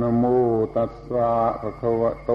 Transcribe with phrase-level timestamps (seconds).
[0.00, 0.24] นโม
[0.76, 2.32] ตัสสะภะคะวะโต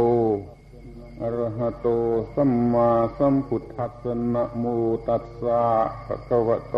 [1.22, 1.88] อะระหะโต
[2.34, 4.66] สัมมาสัมพุทธัสสะนะโม
[5.08, 5.62] ตัสสะ
[6.06, 6.78] ภะคะวะโต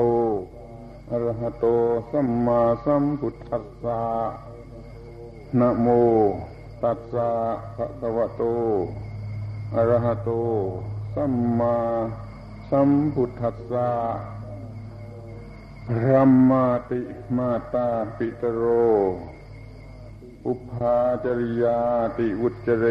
[1.11, 1.65] อะระหะโต
[2.11, 4.01] สัมมาสัมพุทธัสสะ
[5.59, 5.87] นะโม
[6.83, 7.29] ตัสสะ
[7.75, 8.43] ภะคะวะโต
[9.75, 10.29] อะระหะโต
[11.15, 11.75] สัมมา
[12.69, 13.89] สัมพุทธัสสะ
[15.87, 17.01] พระมาติ
[17.35, 18.63] มาตาปิตโร
[20.47, 21.79] อุปาจริยา
[22.17, 22.85] ติวุจเร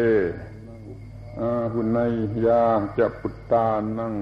[1.73, 2.13] หุนัย
[2.45, 2.63] ยา
[2.97, 3.67] จะปุตตา
[3.97, 4.15] นัง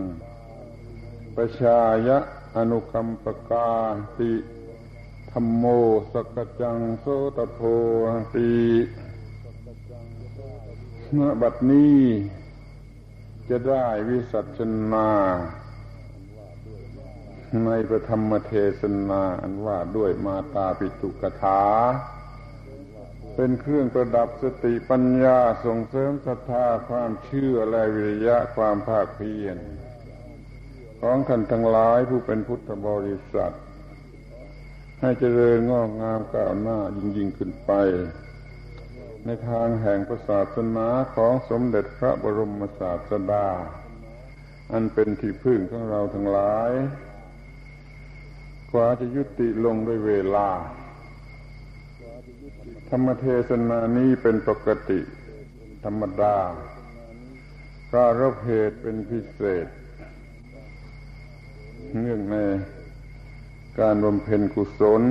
[1.35, 2.17] ประชายะ
[2.55, 3.71] อนุคัมปกา
[4.17, 4.33] ติ
[5.31, 5.63] ธรรมโม
[6.11, 7.05] สกจังโส
[7.37, 7.59] ตโพ
[8.33, 8.51] ติ
[11.13, 12.01] เมบัดนี้
[13.49, 14.59] จะได้วิสัช
[14.91, 15.09] นา
[17.65, 21.61] ในประธรรมเทศนา อันว่าด้วยมาตาปิตุกถา
[23.39, 29.57] เป็นเครื่องประดับสติปัญญาส่งเสริมศรัทธาความเชื่อและวิริยะความภาคเพียร
[31.01, 33.53] ของท่านทั้งหลายผู้เป็นพุทธบริษัท
[35.01, 37.71] ให้เจริญงอกงามก้าวหน้ายิ่งยิ่งขึ้นไป
[39.25, 43.47] ในทางแห่งศาสนาของสมเด็จพระบรมศาสดา
[44.71, 46.71] อันเป็นที่พึ่งของเราทั้งหลาย
[48.71, 50.49] กว่าจะยุติลงด้วยเวลา
[52.89, 54.99] ธรรมเทศนานี้เป็นปกติ
[55.83, 56.35] ธรรมดา
[57.93, 59.67] ก็รับเหตุเป็นพิเศษ
[61.99, 62.37] เนื่องใน
[63.79, 65.03] การบำเพ็ญกุศล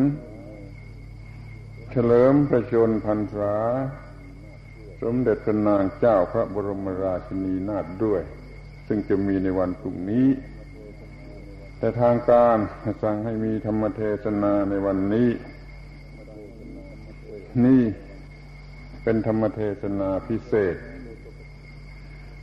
[1.91, 3.55] เฉลิมพระชนพรรษา
[5.03, 8.23] สมเด็จพระนางเจ้าพระบรมราชินีนาถด้วย
[8.87, 10.29] ซึ่งจะมีในวันพรุ่งนี้
[11.79, 12.57] แต่ทางการ
[13.03, 15.29] สั่งให้มีธรรมเทศนาในวันนี้
[17.65, 17.83] นี่
[19.03, 20.77] เป็นธรรมเทศนาพิเศษ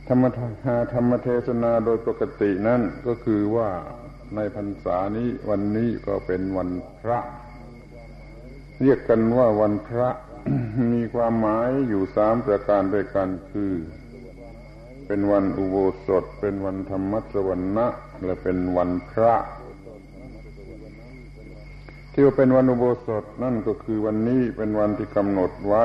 [0.08, 0.24] ธรรม
[0.94, 3.70] ธรรมเทศนาโดยปกตินั่นก็คือว่า
[4.34, 6.70] ในพรรษานี้วันนี้ก็เป็นวัน
[7.00, 7.18] พระ
[8.82, 10.08] เรียกกันว่าวันพระ
[10.92, 13.72] มีความหมายอยู่สามประการด้วยกันคือ
[15.06, 15.76] เป็นวันอุโบ
[16.06, 17.86] สถ เป็นวันธรรมสวรรณะ
[18.24, 19.34] และเป็นวันพระ
[22.16, 25.84] ที่ว่าเป็นวันอุโบสถนั่นก็คือวันนี้เป็นวันที่กำหนดไว้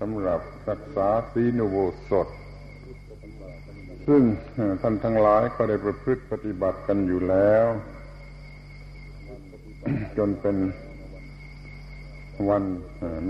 [0.00, 1.78] สำหรับรักษาศีลอุโบ
[2.10, 2.28] สถ
[4.06, 4.22] ซึ่ง
[4.80, 7.66] ท่านทั้งหลายก็ได้ประพฤติปฏิบัติกันอยู่แล้ว
[10.16, 10.56] จนเป็น
[12.48, 12.64] วัน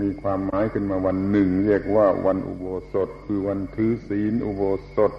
[0.01, 4.63] มีความหมายขึ้นมาวันหนึ่ง เรียกว่าวันอุโบสถ คือวันถือศีลอุโบ
[4.95, 5.11] สถ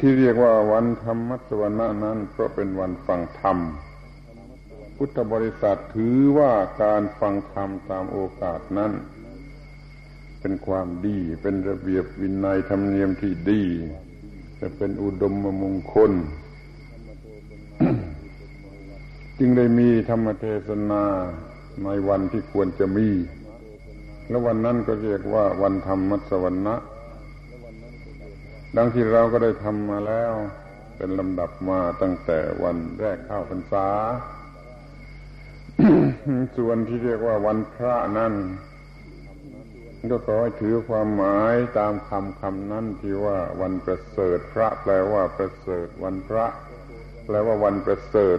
[0.00, 3.58] ที่เรียกว่าวันธรรมมัสวรรณะนั้นเพราะเป็นวันฟังธรรม
[4.96, 6.52] พุทธบริษัทถือว่า
[6.82, 8.92] การฟังธรรมตามโอกาสนั้น
[10.40, 13.62] เป็นความดีเป็นระเบียบวินัยธรรมเนียมที่ดี
[14.60, 16.12] จะเป็นอุดมมงคล
[19.38, 21.04] จึงได้มีธรรมเทศนา
[21.84, 23.08] ในวันที่ควรจะมี
[24.28, 26.76] และวันนั้นก็เรียกว่าวันธรรมมัสวรรณะ
[28.76, 30.32] ดังที่เราก็ได้ทำมาแล้ว
[30.96, 33.88] เป็นลำดับมาตั้งแต่วันแรกเข้าพรรษา
[36.56, 38.34] ส่วนที่เรียกว่าวันพระนั้น
[40.10, 46.46] ก็ขอให้ถือความหมายตามคำคำนั้นที่ว่าวันประเสริฐพระแปลว่าประเสริฐวันพระ
[47.26, 48.38] แปลว่าวันประเสริฐ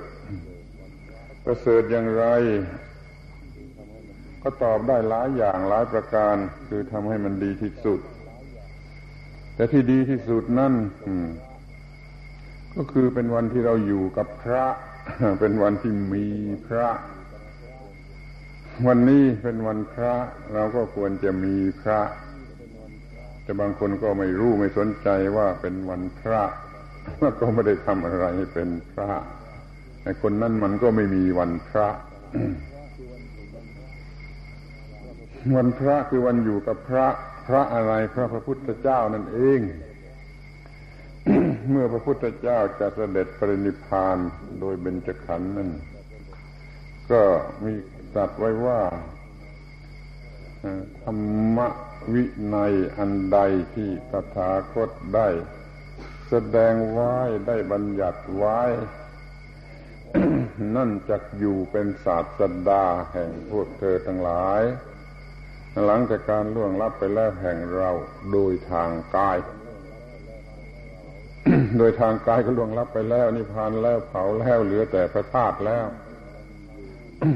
[1.46, 2.26] ประเสริฐอย่างไร
[4.42, 6.36] ก็ตอบได้หลายอย่างหลายประการ
[6.68, 8.00] คือทำให้มันดีที่สุด
[9.56, 10.74] แต่ที่ดีที่สุดนั่น
[12.76, 14.66] ก็คือเป็นวันที่เราอยู่กับพระ
[15.40, 16.26] เป็นวันที่มี
[16.68, 16.88] พระ
[18.86, 20.14] วันนี้เป็นวันพระ
[20.54, 22.02] เราก็ควรจะมีพระ
[23.44, 26.42] แต่บางคนก็ไม่รู้ไม่สนใจว่าเป็นวันพระ
[27.20, 29.12] แล้วก็ไม่ได้ทำอะไรให้เป็นพระ
[30.04, 31.88] ไอ้คนนั้นมันก็ไม่มีวันพระ
[35.56, 37.08] วันพระคือวันอยู่กับพระ
[37.48, 39.60] พระอะไรพระพระพุทธเจ้านั่นเอง
[41.70, 44.18] เมื่อพระพุทธเจ้าจะเสด็จปรินิพาน
[44.60, 45.70] โดยเบญจขันธ์นั้น
[47.12, 47.22] ก็
[47.64, 47.74] มี
[48.14, 48.82] ตรัสไว้ว่า
[51.04, 51.26] ธรร
[51.58, 51.60] ม
[52.14, 52.24] วิ
[52.56, 53.40] นัยอันใด
[53.76, 55.28] ที่ตถาคตได้
[56.30, 57.16] แสดงไว้
[57.48, 58.62] ได้บัญญัติไว้
[60.76, 64.62] นั่นจะอยู่เป็นศาสดาแห่งพวกเธอทั้งหลาย
[65.86, 67.92] หลังจากการล่วงลับไปแล้วแห่งเรา
[68.32, 69.38] โดยทางกาย
[71.78, 75.86] โดยทางกายก็ล่วงลับไปแล้วนิพพานแล้วเผาแล้วเหลือแต่พระธาตุแล้ว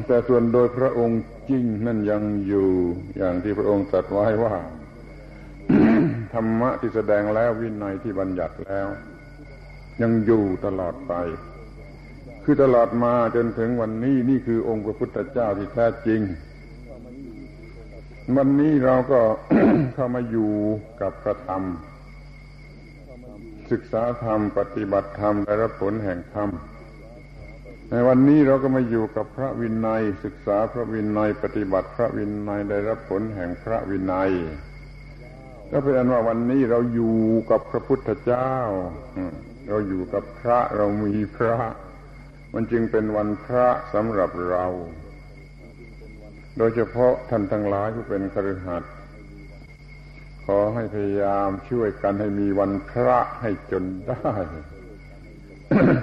[0.07, 2.67] แต่ส่วนโดยพระองค์จริงนั่นยังอยู่
[3.17, 4.55] อย่างที่พระองค์ตรัสไว้ว่า
[6.33, 8.87] ธรรมะที่แสดงแล้ววินัยที่บัญญัติแล้ว
[10.01, 11.13] ยังอยู่ตลอดไป
[12.43, 16.21] คือตลอดมาจนถึงวันนี้นี่คือองค์พระพุทธเจ้าที่แท้จริง
[18.37, 19.21] วันนี้เราก็
[19.93, 20.51] เข้ามาอยู่
[21.01, 21.63] กับพระธรรม
[23.71, 26.49] ศึกษาธรรม ปฏิบัติธรรมได้รับผลแห่งธรรม
[27.93, 34.31] ในวันนี้เราก็มาอยู่กับพระวินัย ศึกษาพระวินัย ปฏิบัติพระวินัยได้รับผลแห่งพระวินัย
[35.71, 37.19] ก็เป็นอันว่าวันนี้เราอยู่
[37.51, 38.51] กับพระพุทธเจ้า
[39.69, 41.57] เราอยู่กับพระเรามีพระ
[42.53, 44.65] มันจึงเป็นวันพระสำหรับเรา
[46.57, 48.83] โดยเฉพาะท่านทั้งหลายผู้เป็นครือขัด
[50.45, 54.33] ขอให้พยายามช่วยกันให้มีวันพระให้จนได้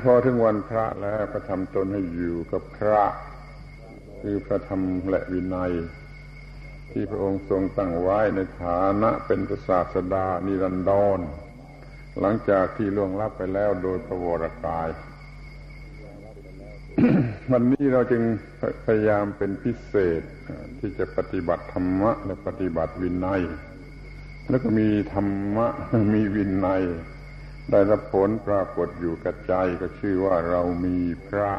[0.05, 3.05] พอถึงวันพระแล้วก็ทำตนให้อยู่กับพระ
[4.21, 5.73] คือพระธรรมและวินัย
[6.91, 11.19] ที่พระองค์ทรงตั้งไว้ในฐานะเป็นพระศาสดานิรันดร
[12.21, 14.89] หลังจากที่ล่วงลับไปแล้วโดยพระวรกาย
[17.53, 18.23] วันนี้เราจึง
[18.87, 20.23] พยายามเป็นพิเศษ
[20.79, 23.43] ที่จะปฏิบัติธรรมะและปฏิบัติวินัย
[24.49, 25.67] แล้วก็มีธรรมะ
[26.15, 26.83] มีวินัย
[27.71, 30.99] ได้รับผลปรากฏอยู่กับใจก็ชื่อว่าเรามี
[31.29, 31.51] พระ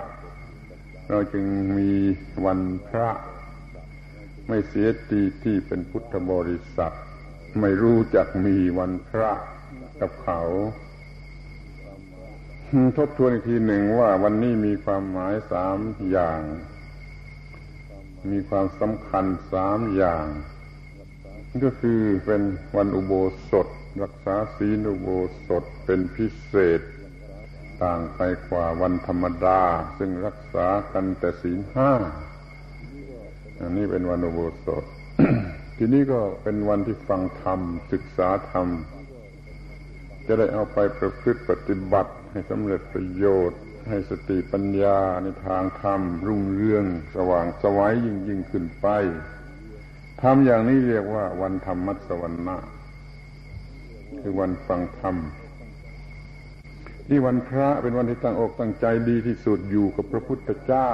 [1.10, 1.46] เราจึง
[1.78, 1.92] มี
[2.46, 3.10] วันพระ
[4.48, 6.96] ไม่เสียทีที่เป็นพุทธบริษัท
[7.62, 9.32] ไม่รู้จักมีวันพระ
[10.02, 10.42] กับเขา
[12.98, 15.78] ทบทวนอีกทีหนึ่งว่าวันนี้มีความหมายสาม
[16.12, 16.42] อย่าง
[18.32, 20.26] มีความสำคัญสามอย่าง
[21.64, 22.42] ก็คือเป็น
[22.76, 23.14] วันอุโบ
[23.52, 23.68] สถ
[24.04, 25.10] รักษาศีลอุโบ
[25.48, 26.82] สถเป็นพิเศษ
[27.84, 29.62] ต่างไปกว่าวันธรรมดา
[29.98, 31.92] ซึ่งรักษากันแต่ศีลห้า
[33.62, 34.84] อันนี้เป็นวันอุโบสถ
[35.78, 37.60] ทีนี้ก็เป็นวันที่ฟังธรรม
[37.92, 38.68] ศึกษาธรรม
[40.28, 48.88] จะได้เอาไปประพฤติปฏิบัติให้สำเร็จประโยชน์ ให้สติปัญญาในทางธรรม รุ่งเรือง สว่างสวัยยิ่งยิ่งขึ้นไป
[50.22, 52.58] ทำอย่างนี้เรียกว่าวันธรรมมัสวรรณะ
[54.22, 55.16] คือวันฟังธรรม
[57.08, 60.92] ที่วันพระเป็นวันที่ตั้งอกตั้งใจดีที่สุดอยู่กับพระพุทธเจ้า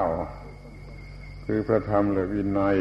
[1.45, 2.77] คือพระธรรมและวินัย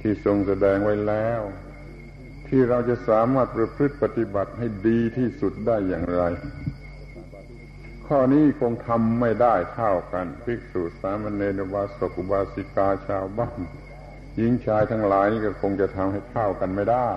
[0.00, 1.40] ที่ทรงแสดงไว้แล้ว
[2.48, 6.22] ที่เราจะสามารถประพฤติปฏิบัติให้ดีที่สุดได้อย่างไร
[8.06, 13.58] ข้อนี้คงทำไม่ได้เท่ากันภิกษุสามเณรบาสกุบาสิกาชาวบ้าน
[14.36, 17.08] หญิงชายทั้งหลายก็คงจะทำให้เท่ากันไม่ได้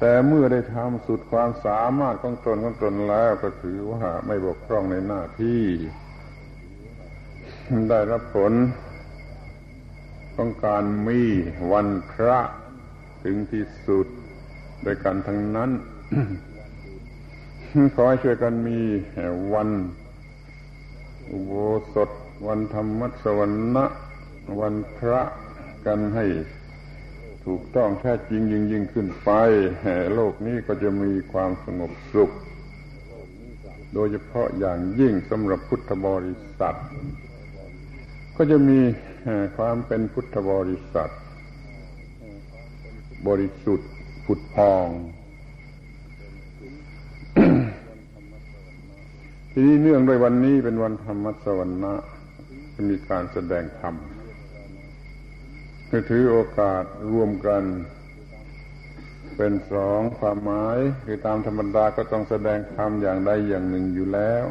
[0.00, 5.62] แต่เมื่อได้ทำสุดความสามารถของตนของตนแล้วก็ถือว่าไม่บกพร่องในหน้าที่
[7.90, 8.52] ได้รับผล
[10.34, 11.20] ของการมี
[11.72, 12.38] วันพระ
[13.22, 14.06] ถึงที่สุด
[14.82, 15.70] โดยกันทั้งนั้น
[17.94, 18.80] ขอให้ช่วยกันมี
[19.54, 19.68] วัน
[21.30, 21.52] อุโบ
[21.94, 22.10] สถ
[22.46, 23.84] วันธรรมสวรรณะ
[24.60, 25.20] วันพระ
[25.86, 26.24] กันให้
[27.46, 29.30] ถูกต้องแท้จริงยิ่งยิ่งขึ้นไป
[30.14, 32.30] โลกนี้ก็จะมีความสงบสุข
[33.94, 36.76] โดยเฉพาะอย่างยิ่งสำหรับพุทธบริษัท
[38.36, 38.80] ก็จะมี
[39.56, 41.10] ความเป็นพุทธบริษัท
[43.28, 43.90] บริสุทธิ์
[44.24, 44.86] ผุดพอง
[49.52, 51.94] ทีนี้เนื่องด้วยวันนี้เป็นวันธรรมสวรรณะ
[52.74, 53.94] จะมีการแสดงธรรม
[56.10, 57.62] ถือโอกาสรวมกัน
[59.36, 64.44] เป็นสองความหมายคือตามธรรมดาก็ต้องแสดงธรรมอย่างใดอย่างหนึ่งอยู่แล้ว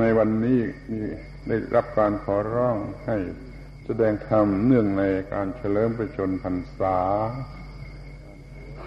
[0.00, 1.00] ในวันนี้มี
[1.48, 2.76] ได้รับการขอร้อง
[3.06, 3.16] ให้
[3.86, 5.02] แสดงธรรมเนื่องใน
[5.32, 6.98] การเฉลิมประชนพรรษา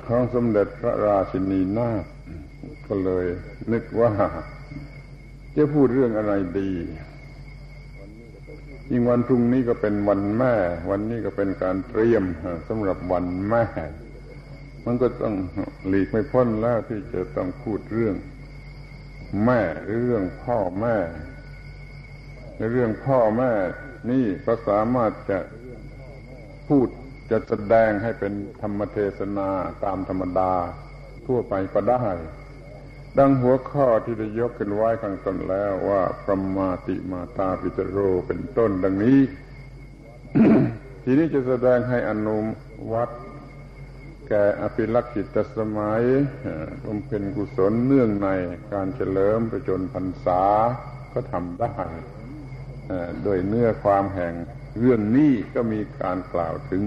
[0.07, 2.03] ของสมเด็จพระราชินีนาถ
[2.87, 3.25] ก็เลย
[3.71, 4.11] นึกว่า
[5.55, 6.71] จะพูดเรื่องอะไรดี
[8.91, 10.55] ยิ่งวันพรุ่งนี้ก็เป็นวันแม่
[10.89, 12.23] วันนี้ก็เป็นการเตรียม
[12.67, 13.65] สำหรับวันแม่
[14.85, 15.35] มันก็ต้อง
[15.87, 18.15] หลีกไม่พ้นแล้วที่จะต้องพูดเรื่อง
[19.45, 20.97] แม่หรือเรื่องพ่อแม่
[22.57, 23.51] ในเรื่องพ่อแม่
[24.11, 25.39] นี่ก็สามารถจะ
[26.67, 26.87] พูด
[27.31, 29.49] จะแสดงให้เป็นธรรมเทศนา
[29.85, 30.53] ตามธรรมดา
[31.27, 32.05] ทั่วไปก็ได้
[33.17, 39.19] ดังหัวข้อที่ได้ยกขึ้นไว้ข้างต้นแล้วว่าพรหมาติมาตาปิจโรเป็นต้นดังนี้
[41.03, 42.37] ทีนี้จะแสดงให้อนุ
[42.91, 43.09] วัต
[44.27, 46.03] แก่อภิลักษิตสมัย
[46.85, 48.29] บำเพ็ญกุศลเนื่องใน
[48.71, 50.43] การเฉลิมประจนพรรษา
[51.13, 51.75] ก็ทำได้
[53.23, 54.33] โดยเนื้อความแห่ง
[54.79, 56.83] เรื่องนี้ก็มีการกล่าวถึง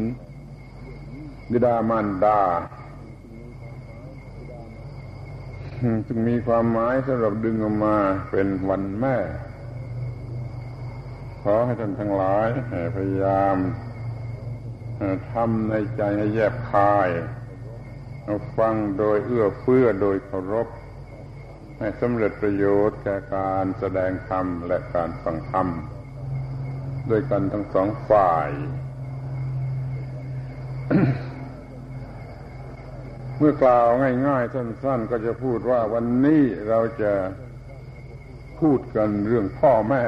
[1.51, 2.41] บิดามารดา
[6.07, 7.97] จึงมีความหมายสำหรับดึงออกมา
[8.31, 9.17] เป็นวันแม่
[11.43, 12.49] ขอให้ท่านทั้งหลาย
[12.97, 13.57] พยายาม
[15.33, 17.09] ทำในใจให้แยบคาย
[18.59, 20.69] ฟังโดยเอื้อเฟื้อโดยเคารพ
[21.79, 25.67] ให้สำเร็จประโยชน์แก่การแสดงธรรมและการฟังธรรม
[27.11, 28.51] ด้วยกันทั้งสองฝ่าย
[33.47, 33.89] มื่อกล่าว
[34.29, 37.13] ง่ายๆสั้นๆ ก็จะพูดว่าวันนี้เราจะ
[38.61, 40.05] พูดกันเรื่องพ่อแม่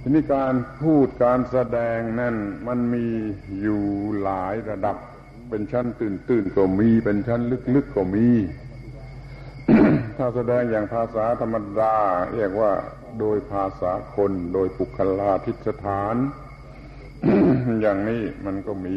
[0.00, 3.06] ทีนี้การพูดการแสดงนั่นมันมี
[3.60, 3.84] อยู่
[4.22, 4.96] หลายระดับ
[5.48, 7.40] เป็นชั้นตื่นๆก็มีเป็นชั้น
[7.74, 8.28] ลึกๆก็มี
[10.16, 11.96] ถ้าแสดงอย่างภาษาธรรมดา
[12.36, 12.72] เรียกว่า
[13.20, 16.16] โดยภาษาคนโดยปุคลาทิสถาน
[17.82, 18.96] อย่างนี้มันก็มี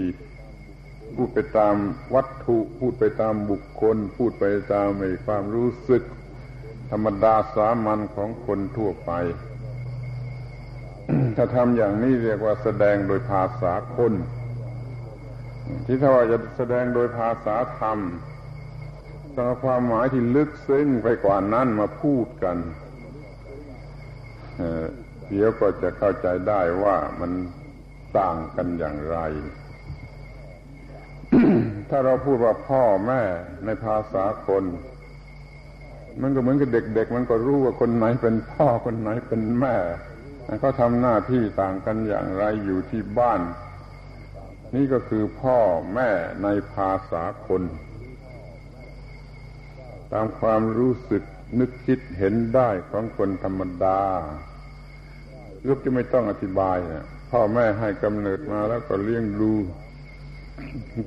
[1.16, 1.76] พูดไปตาม
[2.16, 4.88] วัตถุ พูดไปตามบุคคล พูดไปตาม
[5.26, 6.04] ความรู้สึก
[6.92, 9.12] ธรรมดาสามัญของคนทั่วไป
[11.36, 14.14] ถ้าทำอย่างนี้เรียกว่าแสดงโดยภาษาคน
[15.86, 18.00] ที่ถ้าว่าจะแสดงโดยภาษาธรรม
[19.36, 22.58] ต้องความหมายที่ลึกซึ้งไปกว่านั้นมาพูดกัน
[25.30, 27.32] เดี๋ยวก็จะเข้าใจได้ว่ามัน
[28.18, 29.18] ต่างกันอย่างไร
[31.90, 33.22] ถ้าเราพูดว่าพ่อแม่
[33.66, 34.64] ในภาษาคน
[36.22, 39.76] มันก็เหมือนกับเด็ก ๆ มันก็รู้ว่าคนไหนเป็นพ่อคนไหนเป็นแม่
[40.60, 43.42] เขาทำหน้าที่ต่างกันอย่างไรอยู่ที่บ้าน
[44.76, 45.58] นี่ก็คือพ่อ
[45.94, 46.10] แม่
[46.44, 47.64] ในภาษาคน
[50.14, 51.24] ตามความรู้สึก
[51.60, 54.02] นึกคิดเห็นได้ของคนธรรมดา
[55.68, 56.78] ลูกจะไม่ต้องอธิบาย
[57.32, 59.54] พ่อแม่ให้กำเนิดมาแล้วก็เลี้ยงดู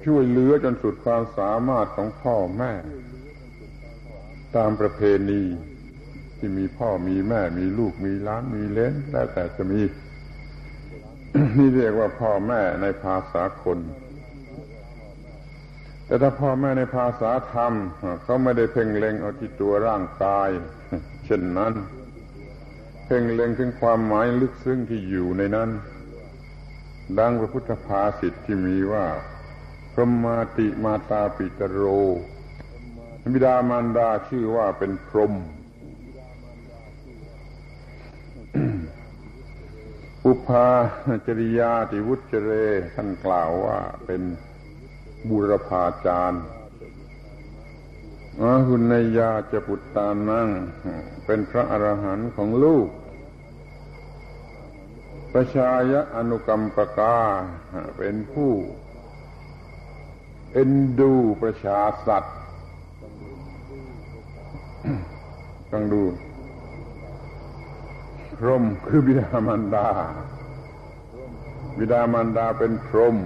[0.06, 2.72] ช่วยเหลือจนสุดความสามารถของพ่อแม่
[4.56, 5.42] ตามประเพณี
[6.38, 9.82] ที่มีพ่อมีแม่มีลูกมีล้านมีเล้นแล้วแต่จะมี
[11.58, 13.78] นี่เรียกว่าพ่อแม่ในภาษาคน
[16.06, 17.72] แต่ถ้าพ่อแม่ในภาษาธรรม
[18.22, 20.48] เขาไม่ได้เพ่งเล็งเอาที่ตัวร่างกาย
[21.24, 21.72] เช่นนั้น
[23.04, 25.70] เพ่งเล็งถึงความหมายลึกซึ้งที่อยู่ในนั้น
[27.18, 29.06] ดังพระพุทธภาษิตที่มีว่า
[29.94, 31.82] พรหมาติมาตาปิตโร
[33.32, 35.32] บิดามารดาชื่อว่าเป็นพรหม
[40.26, 40.68] อุปา
[41.26, 42.50] จริยาติวุจเร
[42.94, 44.22] ท่านกล่าวว่าเป็น
[45.28, 46.44] บุรพาจารย์
[48.40, 50.48] อาหุนยาจะปุตตานั่ง
[51.26, 52.88] เป็นพระอรหันต์ของลูก
[55.32, 57.18] ประชายะอนุกรรมปกา
[57.96, 58.52] เป็นผู้
[60.56, 62.36] เอ็นดูประชาสัตว์
[65.72, 66.02] ต้องดู
[68.38, 69.88] พรหมคือบิดามารดา
[71.78, 73.16] บิดามารดาเป็นพรหม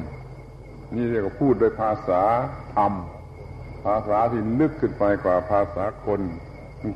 [0.95, 2.23] นี่เรียกว่าพูดโดยภาษา
[2.75, 2.93] ธรรม
[3.85, 6.21] ภาษาที่ลึกขึ้นไปกว่าภาษาคน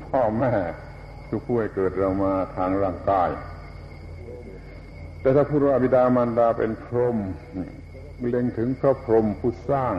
[0.08, 0.52] พ่อแม่
[1.28, 3.30] คือผู้ให้เกิดเรามาทางร่างกาย
[5.20, 7.18] แต่ถ้าพูดว่าบิดามารดาเป็นพรหม
[8.30, 9.94] เล็งถึงพระพรหมผู้สร้าง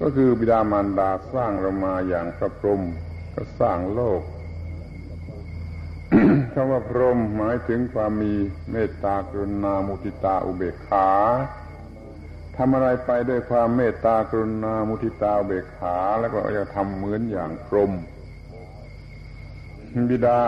[0.00, 2.82] ก็คือบิดามารดาสร้างเรามาอย่างพระพรหม
[3.34, 4.22] ก็สร้างโลก
[6.52, 8.34] คำว่าพรหมหมายถึงความมี
[8.70, 11.10] เมตตากรุณามุทิตาอุเบกขา
[12.56, 17.92] ทำอะไรไปด้วยความเมตตากรุณามุทิตาอุเบกขา แล้วก็จะทำเหมือนอย่างพรหม
[20.10, 20.40] บิดา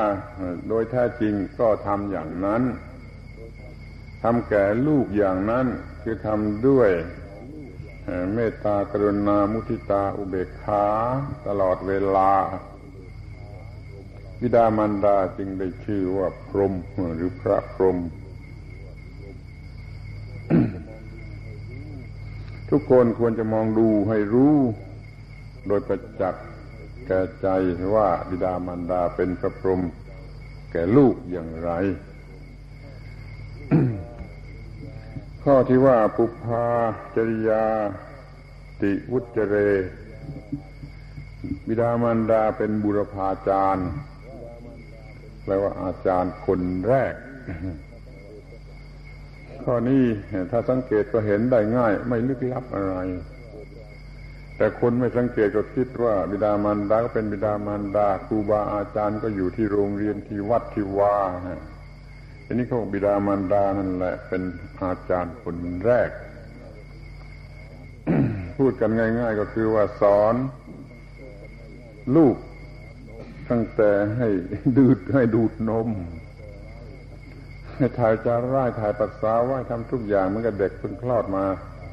[0.68, 2.62] โดยแท้จริงก็ทำอย่างนั้น
[4.22, 5.66] ทำแก่ลูกอย่างนั้น
[6.02, 6.90] คือทำด้วย
[8.34, 10.84] เมตตากรุณามุทิตาอุเบกขา
[11.46, 12.32] ตลอดเวลา
[14.40, 16.74] บิดามารดาจึงได้ชื่อว่าพรหม
[17.14, 17.98] หรือพระพรหม
[22.70, 24.56] ทุกคนควรจะมองดูให้รู้
[25.66, 26.44] โดยประจักษ์
[27.06, 27.48] แก่ใจ
[27.94, 29.80] ว่าบิดามารดาเป็นพระพรหม
[30.72, 31.70] แก่ลูกอย่างไร
[35.44, 36.66] ข้อที่ว่าปุพา
[37.16, 37.64] จริยา
[38.82, 39.54] ติวุจเร
[41.66, 43.88] บิดามารดาเป็นบุรพาจารย์
[45.44, 47.14] แปลว่าอาจารย์คนแรก
[49.64, 50.04] ข้อนี้
[50.50, 52.96] ถ้าสังเกตก็เห็นได้ง่าย ไม่ลึกลับอะไร
[54.56, 61.16] แต่คนไม่สังเกตก็คิดว่า บิดามารดาก็เป็นบิดามารดาครูบาอาจารย์ก็อยู่ที่โรงเรียนที่วัดที่วา
[61.46, 61.69] อั
[62.52, 64.42] นนี้เขาบิดามารดานั่นแหละ เป็น
[64.80, 66.10] อาจารย์คนแรก
[68.58, 70.34] พูดกันง่าย ๆ ก็คือว่าสอน
[72.16, 72.36] ลูก
[73.50, 74.28] ตั้งแต่ให้
[74.76, 75.88] ดูดให้ดูดนม
[77.76, 81.44] ให้ถ่ายจาร่ายถ่ายปัสสาวะทำทุกอย่างเหมือนกับเด็กเพิ่งคลอดมา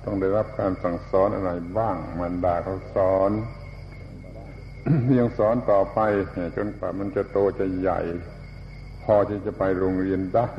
[0.05, 3.31] ต้องได้รับการสั่งสอนอะไรบ้างมันดาเขาสอน
[5.19, 5.99] ยังสอนต่อไป
[6.55, 7.99] จนกว่ามันจะโตจะใหญ่
[9.13, 10.49] อที่จะไปโรงเรียนได้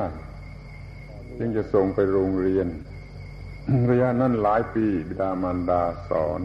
[1.39, 2.67] ยังจะส่งไปโรงเรียน
[3.91, 6.41] ระยะนั้นหลายปีบิดามารดาสอน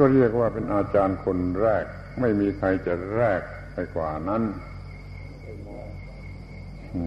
[0.00, 1.84] ก็เรียกว่าเป็นอาจารย์คนแรก
[2.20, 3.40] ไม่มีใครจะแรก
[3.74, 4.42] ไปกว่านั้น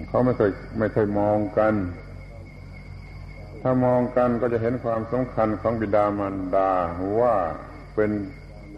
[0.08, 1.74] เขาไม่เคยไม่เคยมองกัน
[3.62, 6.72] ถ้ามองกันก็จะเห็นความสำคัญของบิดามารดา
[7.22, 7.36] ว่า
[7.96, 8.12] เป็น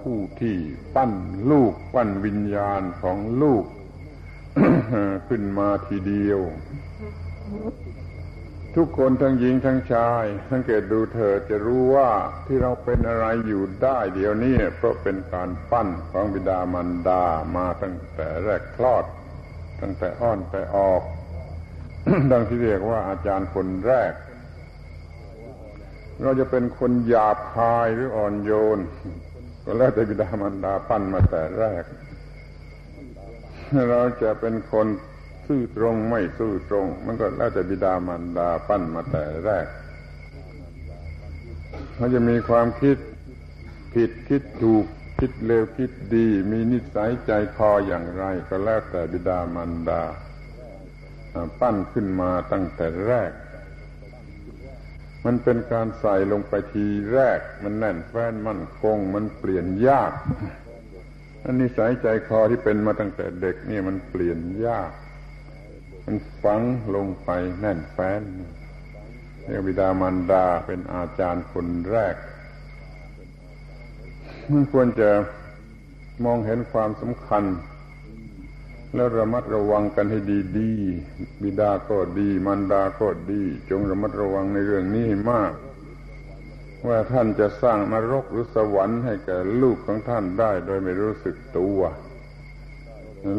[0.02, 0.56] ผู้ที่
[0.96, 1.12] ปั้น
[1.52, 3.64] ลูกปั้นวิญญาณของลูก
[5.28, 6.40] ขึ้นมาทีเดียว
[8.76, 12.12] ทุกคนทั้งหญิงทั้งชาย สังเกตดูเธอจะรู้ว่า
[12.48, 17.24] ที่เราเป็นอะไรอยู่ได้เดี๋ยวนี้เพราะเป็นการปั้นของบิดามารดา
[17.56, 19.06] มาตั้งแต่แรกคลอด
[19.82, 21.02] ตั้งแต่อ้อนแต่ออก
[22.32, 24.14] ดังที่เรียกว่าอาจารย์คนแรก
[26.22, 28.80] เราจะเป็นคนหยาบคายหรืออ่อนโยน
[29.66, 31.84] ก็แล้วแต่บิดามารดาปั้นมาแต่แรก
[33.90, 34.88] เราจะเป็นคน
[35.48, 39.68] ซื่อตรงไม่ซื่อตรง มันก็แล้วแต่บิดามารดาปั้นมาแต่แรก
[41.96, 42.98] เขาจะมีความคิด
[43.94, 44.86] ผิดคิดถูก
[45.20, 50.02] คิดเลวคิดดี มีนิสัยใจคออย่างไร ก็แล้วแต่บิดามารดา
[51.60, 53.32] ปั้นขึ้นมาตั้งแต่แรก
[55.26, 60.12] มันเป็นการใส่ลงไปทีแรก มันแน่นแฟ้นมั่นคง มันเปลี่ยนยาก
[61.44, 64.92] อันนิสัยใจคอที่เป็นมาตั้งแต่เด็กนี่มันเปลี่ยนยาก
[66.06, 66.62] มันฝัง
[66.96, 67.30] ลงไป
[67.60, 68.22] แน่นแฟ้น
[69.46, 72.16] เรียกบิดามารดาเป็นอาจารย์คนแรก
[74.50, 75.10] มันควรจะ
[76.26, 77.44] มองเห็นความสำคัญ
[78.96, 80.20] แล้วระมัดระวังกันให้
[80.60, 80.72] ดี
[81.08, 85.52] ๆ บิดาก็ดี มารดาก็ดี จงระมัดระวังในเรื่องนี้มาก
[86.88, 91.80] ว่าท่านจะสร้างนรกหรือสวรรค์ให้แก่ลูกของท่านได้โดยไม่รู้สึกตัว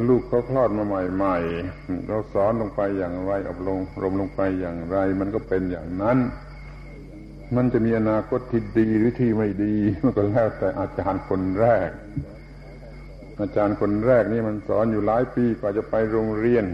[0.09, 6.19] ลูกเขาคลอดมาใหม่ๆเราสอนลงไปอย่างไรอบรมรมลงไปอย่างไร มันก็เป็นอย่างนั้น
[7.57, 11.91] มันจะมีอนาคตที่ดีหรือที่ไม่ดีมันก็แล้วแต่อาจารย์คนแรก
[13.41, 16.65] อาจารย์คนแรกนี่มันสอนอยู่หลายปีกว่าจะไปโรงเรียน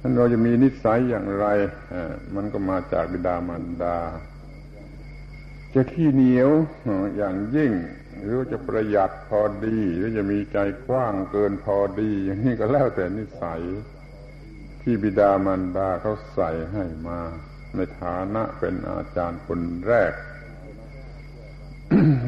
[0.00, 1.46] ท่านเราจะมีนิสัยอย่างไร
[2.34, 3.96] มันก็มาจากบิดามารดา
[5.74, 6.50] จะขี้เหนียว
[7.16, 7.72] อย่างยิ่ง
[8.22, 13.62] หรือจะประหยัดพอดี หรือจะมีใจกว้างเกินพอดี อย่างนี้ก็แล้วแต่นิสัย
[14.82, 17.18] ที่บิดามารดาเขาใส่ให้มา
[17.74, 20.12] ในฐานะเป็นอาจารย์คนแรก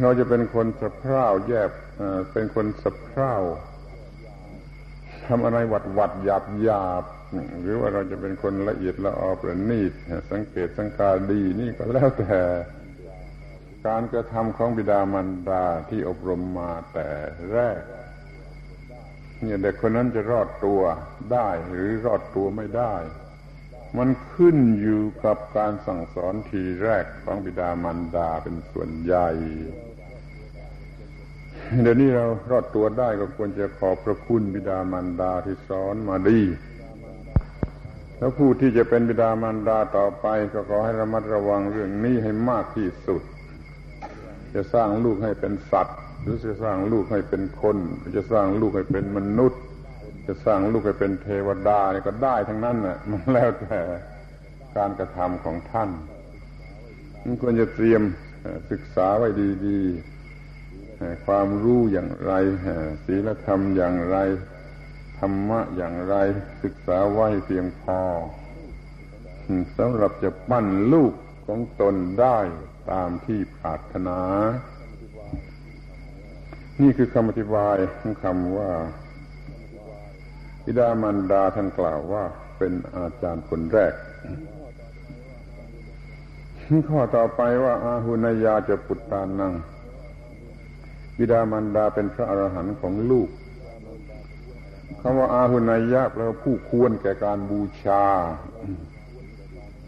[0.03, 1.71] เราจะเป็นคนสะเพร่าแยบ
[2.33, 3.35] เป็นคนสะเพร่า
[5.27, 7.05] ทำอะไรวัดวัดหยาบหยาบ
[7.63, 9.93] หรือว่าเราจะเป็นคนละเอียดละออประณีต
[10.31, 12.39] สังเกตสังการดีนี่ก็แล้วแต่
[13.87, 17.09] การกระทำของบิดามารดาที่อบรมมาแต่
[17.53, 17.81] แรก
[19.41, 20.81] เนี่ยเด็กคนนั้นจะรอดตัว
[21.33, 22.95] ได้หรือรอดตัวไม่ได้
[23.99, 29.29] มันขึ้นอยู่กับการสั่งสอนทีแรกของบิดามารดาเป็นส่วนใหญ่
[31.83, 36.41] เดี๋ยวนี้เรารอดตัวได้ก็ควรจะขอบพระคุณบิดามารดาที่สอนมาดี
[38.19, 43.23] แล้วผู้ที่จะเป็นบิดามารดาต่อไปก็ขอให้ระมัดระวังเรื่องนี้ให้มากที่สุด
[44.55, 47.77] จะสร้างลูกให้เป็นสัตว์ หรือจะสร้างลูกให้เป็นคน
[48.17, 49.61] จะสร้างลูกให้เป็นมนุษย์
[50.27, 53.81] จะสร้างลูกให้เป็นเทวดาก็ได้ทั้งนั้นน่ะมันแล้วแต่
[54.77, 55.91] การกระทำของท่าน
[57.25, 58.03] มันควรจะเตรียม
[58.71, 59.29] ศึกษาไว้
[59.67, 62.33] ดีๆความรู้อย่างไร
[63.05, 64.17] ศีลธรรมอย่างไร
[65.19, 66.15] ธรรมะอย่างไร
[66.63, 68.01] ศึกษาไว้เพียงพอ
[69.79, 71.13] สำหรับจะปั้นลูก
[71.47, 72.39] ของตนได้
[72.91, 74.19] ตามที่ปรารถนา
[76.83, 78.73] นี่คือคำอธิบายของคำว่า
[80.65, 82.25] บิดามันดาท่านกล่าวว่า
[82.59, 83.95] เป็นอาจารย์คนแรก
[86.89, 89.53] ข้อต่อไปว่าอาหุนยาจะปุตตานัง
[91.19, 93.29] บิดามันดาเป็นพระอรหันต์ของลูก
[95.01, 98.05] คำว่าอาหุนายะแปลว่าผู้ควรแก่การบูชา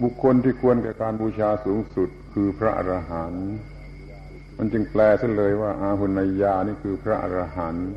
[0.03, 3.49] บุคคลที่ควรแก่การบูชาสูงสุด คือพระอรหันต์
[4.57, 7.89] มันจึงแปลซะเลยว่า อาหุนยานี่คือพระอรหันต์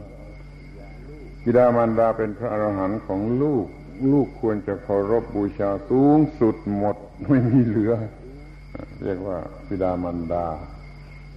[1.43, 3.65] บิดามารดาเป็นพระอรหันต์ของลูก
[4.11, 6.95] ลูกควรจะเคารพบูชาสูงสุดหมด
[7.29, 7.93] ไม่มีเหลือ
[9.03, 9.37] เรียกว่า
[9.69, 10.45] บิดามารดา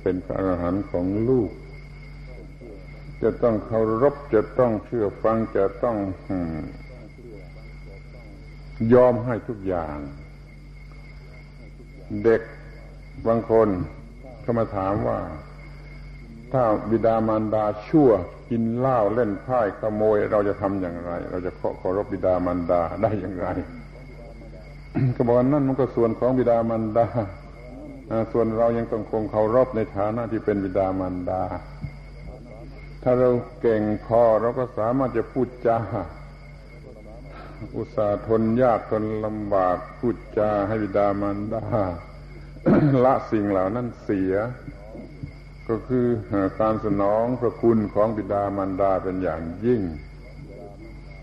[0.03, 1.51] เป็นพระอรหันต์ของลูก
[3.23, 5.97] จะต้องเคารพจะต้องเชื่อฟังจะต้อง
[8.93, 9.97] ยอมให้ทุกอย่าง
[12.25, 12.43] เด็ก
[13.27, 13.69] บางคน
[14.43, 15.19] เขามาถามว่า
[16.53, 18.11] ถ้าบิดามารดาชั่ว
[18.51, 23.49] กินเหล้าเล่นไพ่ขโมย เราจะทำอย่างไร เราจะเคารพบิดามารดาได้อย่างไร
[25.17, 27.07] ก็บอกว่านั่นมันก็ส่วนของบิดามารดา
[28.33, 31.43] ส่วนเรายังต้องคงเคารพในฐานะที่เป็นบิดามารดา
[33.03, 35.79] ถ้าเราเก่งพอเราก็สามารถจะพูดจา
[37.77, 41.65] อุตส่าห์ทนยากทนลำบากพูดจาให้บิดามารดา
[43.05, 44.35] ละสิ่งเหล่านั้นเสีย
[45.69, 46.07] ก็คือ
[46.61, 49.83] การสนองพระคุณของบิดามารดาเป็นอย่างยิ่ง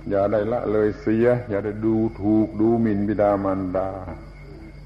[0.10, 3.90] อย่าได้ละเลยเสีย อย่าได้ดูถูกดูหมิ่นบิดามารดา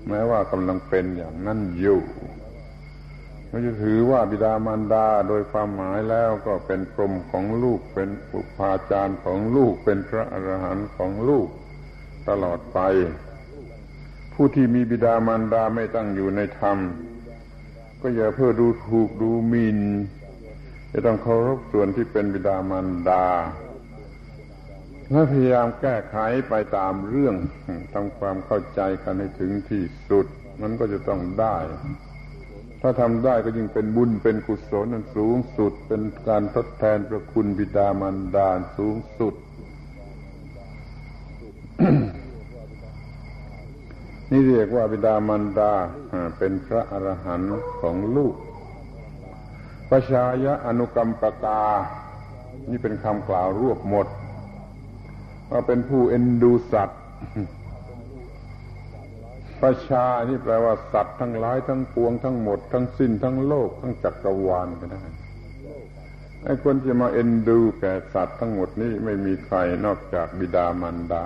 [0.08, 2.02] แม้ว่ากำลังเป็นอย่างนั้นอยู่
[3.48, 11.48] เราจะถือว่าบิดามารดาโดยความหมายแล้วก็เป็นกรมของลูกเป็นอุปาจารย์ของลูกเป็นพระอรหันต์ของลูก
[12.30, 12.80] ตลอดไป
[14.44, 16.78] ผู้ที่มีบิดามารดาไม่ตั้งอยู่ในธรรม
[18.02, 19.80] ก็อย่าเพื่อดูถูกดูหมิน่น
[20.92, 23.26] จะต้องเคารพส่วนที่เป็นบิดามารดา
[25.12, 26.18] และพยายามแก้ไข
[26.50, 27.36] ไปตามเรื่อง
[27.94, 30.26] ทำความเข้าใจกันให้ถึงที่สุด
[30.62, 31.58] มันก็จะต้องได้
[32.82, 39.34] ถ้าทำได้ก็ยิ่งเป็นบุญเป็นกุศลนั้นสูงสุด เป็นการทดแทนพระคุณบิดามารดาสูงสุด
[44.34, 45.74] นี่เรียกว่าบิดามารดา
[46.38, 48.36] เป็นพระอรหันต์ของลูก
[49.90, 51.64] ประชายะอนุกรรมปกา
[52.70, 54.08] นี่เป็นคำกล่าวรวบหมด
[55.52, 57.02] ว่าเป็นผู้เอ็นดูสัตว์
[59.62, 65.04] ประชานี่แปลว่าสัตว์ทั้งหลายทั้งปวงทั้งหมด ทั้งสิ้นทั้งโลก ทั้งจักรวาลก็ได้
[66.44, 71.26] ไอ้คนจะมาเอ็นดูแก่สัตว์ทั้งหมดนี้ไม่มีใครนอกจากบิดามารดา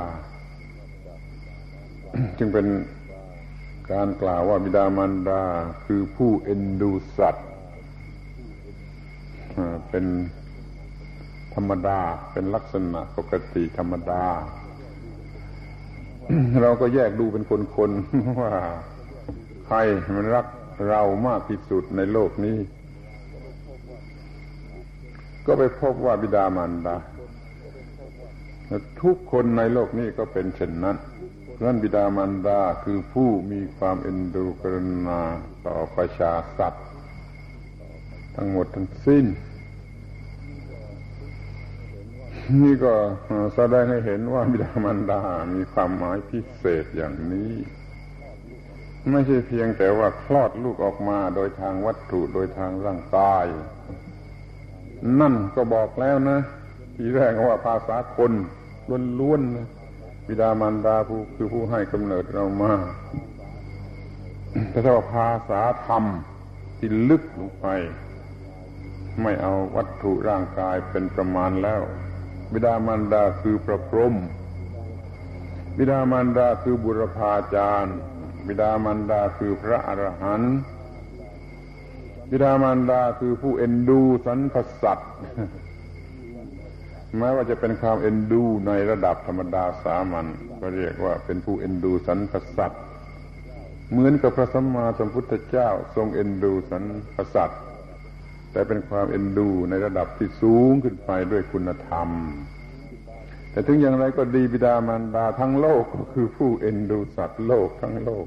[2.37, 2.67] จึงเป็น
[3.91, 5.41] การกล่าวว่าบิดามารดา
[5.85, 7.47] คือผู้เอ็นดูสัตว์
[9.89, 10.05] เป็น
[11.55, 11.99] ธรรมดา
[12.31, 14.23] เป็นลักษณะปกติธรรมดา
[16.61, 17.43] เราก็แยกดูเป็น
[17.75, 18.53] คนๆว่า
[19.65, 19.77] ใคร
[20.15, 20.45] มันรัก
[20.89, 22.57] เรามากที่สุดในโลกนี้
[25.45, 26.95] ก็ไปพบว่าบิดามารดา
[29.01, 30.97] ทุกคนในโลกนี้ก็เป็นเช่นนั้น
[31.63, 35.21] นั่นบิดามารดาคือผู้มีความเอ็นดูกรุณา
[35.65, 36.85] ต่อประชาสัตว์
[38.35, 39.25] ทั้งหมดทั้งสิ้น
[42.61, 42.93] นี่ก็
[43.55, 45.21] แสดงให้เห็นว่าบิดามารดา
[45.55, 47.51] มีความหมายพิเศษอย่างนี้
[49.11, 53.45] ไม่ใช่เพียงแต่ว่าคลอดลูกออกมาโดยทางวัตถุโดยทางร่างกาย
[55.19, 56.39] นั่นก็บอกแล้วนะ
[56.95, 58.31] ทีแรกว่าภาษาคน
[59.19, 59.67] ล้วนๆนะ
[60.27, 62.73] บิดามารดาผู้คือผู้ให้กำเนิดเรามา
[64.69, 66.03] แต่ถ้าว่าภาษาธรรม
[66.77, 67.67] ที่ลึกลงไป
[69.21, 71.81] ไม่เอาวัตถุร่างกายเป็นประมาณแล้ว
[72.53, 74.15] บิดามารดาคือพระพรหม
[75.77, 77.95] บิดามารดาคือบุรพาจารย์
[78.47, 80.55] บิดามารดาคือพระอรหันต์
[82.29, 85.11] บิดามารดาคือผู้เอ็นดูสรรพสัตว์
[87.19, 90.25] แม้ว่าจะเป็นความเอ็นดูในระดับธรรมดาสามัญ
[90.61, 92.83] ก็เรียกว่าเป็นผู้เอ็นดูสรรพสัตว์
[93.91, 96.83] เหมือนกับพระสัมมาสัมพุทธเจ้าทรงเอ็นดูสรร
[97.15, 97.61] พสัตว์
[98.51, 102.09] แต่เป็นความเอ็นดูในระดับที่สูงขึ้นไปด้วยคุณธรรม
[103.51, 108.25] แต่ถึงอย่างไรก็ดีบิดามารดาทั้งโลกก็คือผู้เอ็นดูสัตว์โลกทั้งโลก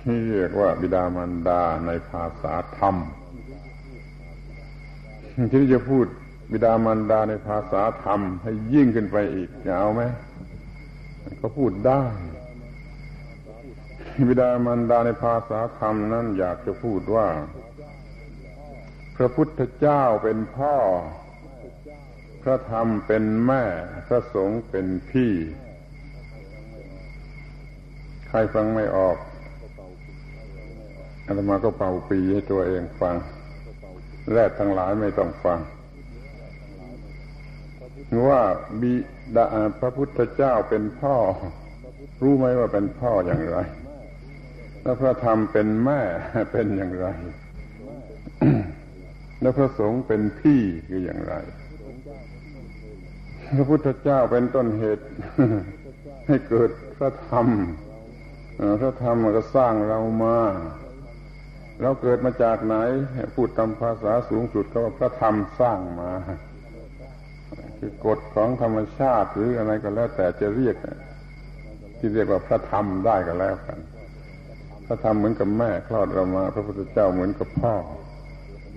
[0.00, 2.96] ที่เรียกว่าบิดามารดาในภาษาธรรม
[5.52, 6.06] ที่จะพูด
[6.50, 10.02] บิดามารดาในภาษาธรรม ให้ยิ่งขึ้นไปอีกจะเอาไหม
[11.40, 12.02] ก็พูดได้
[14.28, 17.28] บิดามารดาในภาษาธรรมนั้นอยากจะพูดว่า
[19.16, 20.76] พระพุทธเจ้าเป็นพ่อ
[22.42, 23.64] พระธรรมเป็นแม่
[24.06, 25.32] พระสงฆ์เป็นพี่
[28.28, 29.16] ใครฟังไม่ออก
[31.26, 33.16] อาตมาก็เป่าปีให้ตัวเองฟัง
[34.34, 35.58] แรกทั้งหลายไม่ต้องฟัง
[38.28, 38.42] ว่า
[38.80, 38.94] บิ
[39.36, 39.46] ดา
[39.80, 41.16] พระพุทธเจ้าเป็นพ่อ
[42.22, 43.58] รู้ไหมว่าเป็นพ่ออย่างไร
[44.82, 46.00] แล้วพระธรรมเป็นแม่
[46.52, 47.06] เป็นอย่างไร
[49.40, 51.34] แล้วพระสงฆ์เป็นพี่คืออย่างไร
[53.56, 55.06] พระพุทธเจ้าเป็นต้นเหตุ
[56.26, 57.46] ให้เกิดพระธรรม
[58.80, 60.38] พระธรรมก็สร้างเรามา
[61.82, 62.76] เราเกิดมาจากไหน
[63.34, 66.10] พูดตามภาษาสูงสุดก็ว่าพระธรรมสร้างมา
[67.80, 70.76] คือกฎของธรรมชาติหรืออะไรก็แล้ว แต่จะเรียก
[71.98, 73.78] ที่เรียกว่าพระธรรมได้ก็แล้วกัน
[74.86, 77.74] พระธรรมเหมือนกับแม่คลอดเรามา พระพุทธเจ้าเหมือนกับพ่อ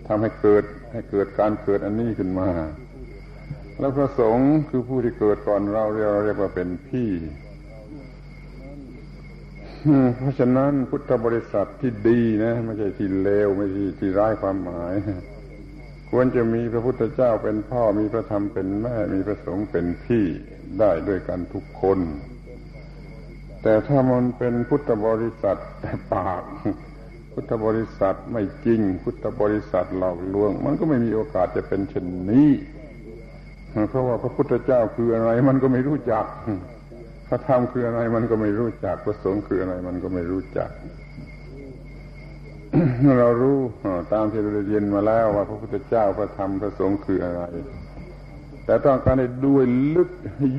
[0.08, 2.50] ทำให้เกิดให้เกิดการเกิดอันนี้ขึ้นมา
[3.80, 7.10] แล้วพระสงฆ์คือผู้ที่เกิดก่อนเราเราเรียกว่าเป็นพี่
[10.18, 14.94] เพราะฉะนั้นพุทธบริษัทที่ดีนะไม่ใช่ที่เลวไม่ใช่ที่ร้ายความหมาย
[16.16, 20.26] ควรจะมีพระพุทธเจ้าเป็นพ่อมีพระธรรมเป็นแม่มีพระสงฆ์เป็นพี่
[20.80, 22.00] ได้ด้วยกันทุกคน
[23.64, 26.44] แต่ถ้ามันเป็นพุทธบริษัทแต่ปาก
[27.34, 32.50] พุทธบริษัทไม่จริง พุทธบริษัทหลอกลวง มันก็ไม่มีโอกาสจะเป็นเช่นนี้
[33.90, 36.26] เพราะว่าพระพุทธเจ้าคืออะไรมันก็ไม่รู้จัก
[37.28, 40.70] พระธรรมคืออะไรมันก็ไม่รู้จักพระสงฆ์คืออะไรมันก็ไม่รู้จัก
[43.20, 43.60] เรารู้
[44.14, 47.42] ตามที่เราเรียนมาแล้วว่าพระพุทธเจ้าพระธรรมพระสงฆ์คืออะไร
[48.66, 50.10] แต่ต้องการให้ด้วยลึก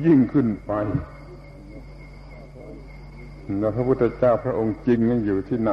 [0.05, 0.71] ยิ่งขึ้นไป
[3.59, 5.71] แล้วพระพุทธเจ้าพระองค์จริงนั้นอยู่ที่ไหน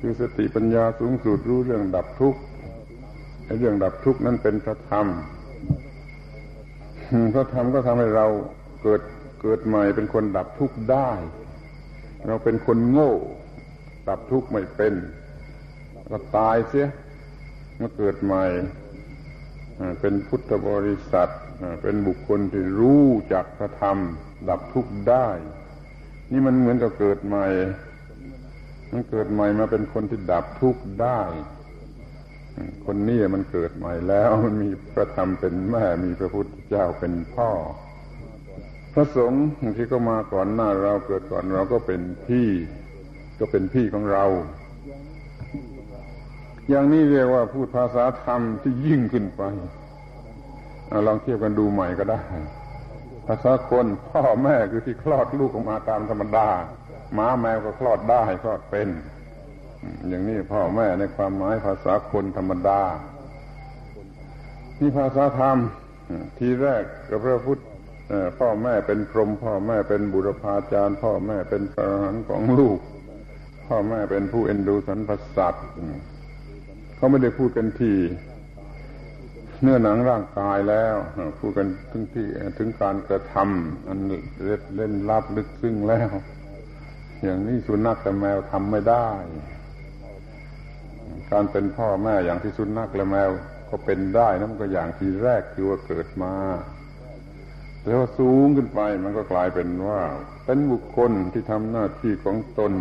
[0.00, 2.40] คือสติปัญญาสูงสุดรู้เรื่องดับทุกข์
[3.58, 5.06] เรื่องดับทุกข์นั้นเป็นพระธรรม
[7.34, 8.26] พระธรรมก็ทำให้เรา
[8.82, 9.02] เกิด
[9.42, 11.10] เกิดใหม่เป็นคนดับทุกข์ได้
[12.26, 13.12] เราเป็นคนโง่
[14.10, 14.94] ดับทุกข์ไม่เป็น
[16.10, 16.88] ก็ตายเสีย
[17.80, 18.44] มาเกิดใหม่
[20.00, 21.30] เป็นพุทธบริษัท
[21.82, 23.98] เป็นบุคคลที่รู้จักพระธรรม
[24.48, 25.28] ดับทุกข์ได้
[26.32, 27.46] นี่มันเหมือนกับเกิดใหม่
[28.92, 31.20] มันเกิดใหม่มาเป็นคนที่ดับทุกข์ได้
[32.86, 37.50] คนนี้มันเกิดใหม่แล้ว มันมีพระธรรมเป็นแม่ มีพระพุทธเจ้าเป็นพ่อ
[38.92, 39.44] พระสงฆ์
[39.76, 42.48] ที่ก็มาก่อนหน้าเราเกิดก่อนเราก็เป็นพี่
[43.40, 44.24] ก็เป็นพี่ของเรา
[46.68, 49.42] อย่างนี้เรียกว่าพูดภาษาธรรมที่ยิ่งขึ้นไป
[51.06, 52.20] ลองเทียบกันดูใหม่ก็ได้
[53.26, 56.48] ภาษาคนพ่อแม่คือที่คลอดลูกออกมาตามธรรมดา
[57.14, 58.88] หมาแมวก็คลอดได้คลอดเป็น
[60.08, 62.80] อย่างนี้พ่อแม่ในความหมายภาษาคนธรรมดา
[64.78, 65.56] นี่ภาษาธรรม
[66.38, 67.62] ทีแรกกับพระพุทธ
[68.38, 72.78] พ่อแม่เป็นพรหมพ่อแม่เป็นบุรพาจารย์ พ่อแม่เป็นพระหันของลูก
[73.72, 75.66] พ่อแม่เป็นผู้เอ็นดูสรรพสัตว์
[76.96, 77.96] เขาไม่ได้พูดกันที่
[79.62, 80.94] เนื้อหนังร่างกายแล้ว
[81.38, 82.26] พูดกันถึงที่
[82.58, 86.08] ถึงการกระทำอันเล่นเล่นลับลึกซึ้งแล้ว
[87.22, 89.08] อย่างนี้สุนัขแต่แมวทำไม่ได้
[91.32, 93.30] การเป็นพ่อแม่อย่างที่สุนัขและแมว
[93.70, 96.34] ก็เป็นได้นั่นก็อย่างที่แรกคือว่าเกิดมา
[97.82, 100.00] แต่ว่าสูงขึ้นไปมันก็กลายเป็นว่า
[100.44, 102.72] เป็นบุคคลที่ทำหน้าที่ของตน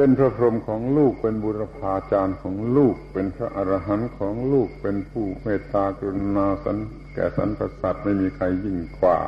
[0.00, 6.76] เป็นพระพรหมของลูกเป็นบุรพาจารย์ของลูก เป็นพระอรหันต์ของลูกเป็นผู้เมตตากรุณาสัน
[7.14, 9.18] แก่สรรพสัตว์ไม่มีใครยิ่งกว่า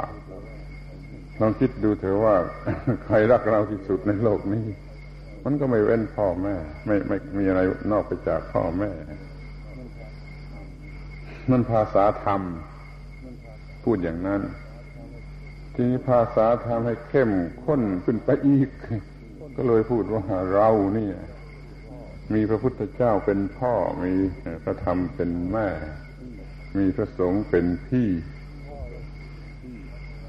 [1.40, 2.37] ลองคิดดูเถอะว่า
[3.04, 4.64] ใครรักเราที่สุดในโลกนี้
[5.44, 6.54] มันก็ไม่เว้นพ่อแม่
[6.87, 7.61] ไม่ไม่มีอะไร
[7.92, 8.90] นอกไปจากพ่อแม่
[11.50, 12.40] มันภาษาธรรม
[13.85, 14.40] พูดอย่างนั้น
[15.74, 17.30] ทีนี้ภาษาทำให้เข้ม
[17.64, 18.70] ข้นขึ้นไปอีก
[19.62, 20.22] ก็เลยพูดว่า
[20.54, 21.10] เรานี่
[22.34, 24.12] มีพระพุทธเจ้าเป็นพ่อ มี
[24.64, 25.68] พระธรรมเป็นแม่
[26.78, 28.08] มีพระสงฆ์เป็นพี่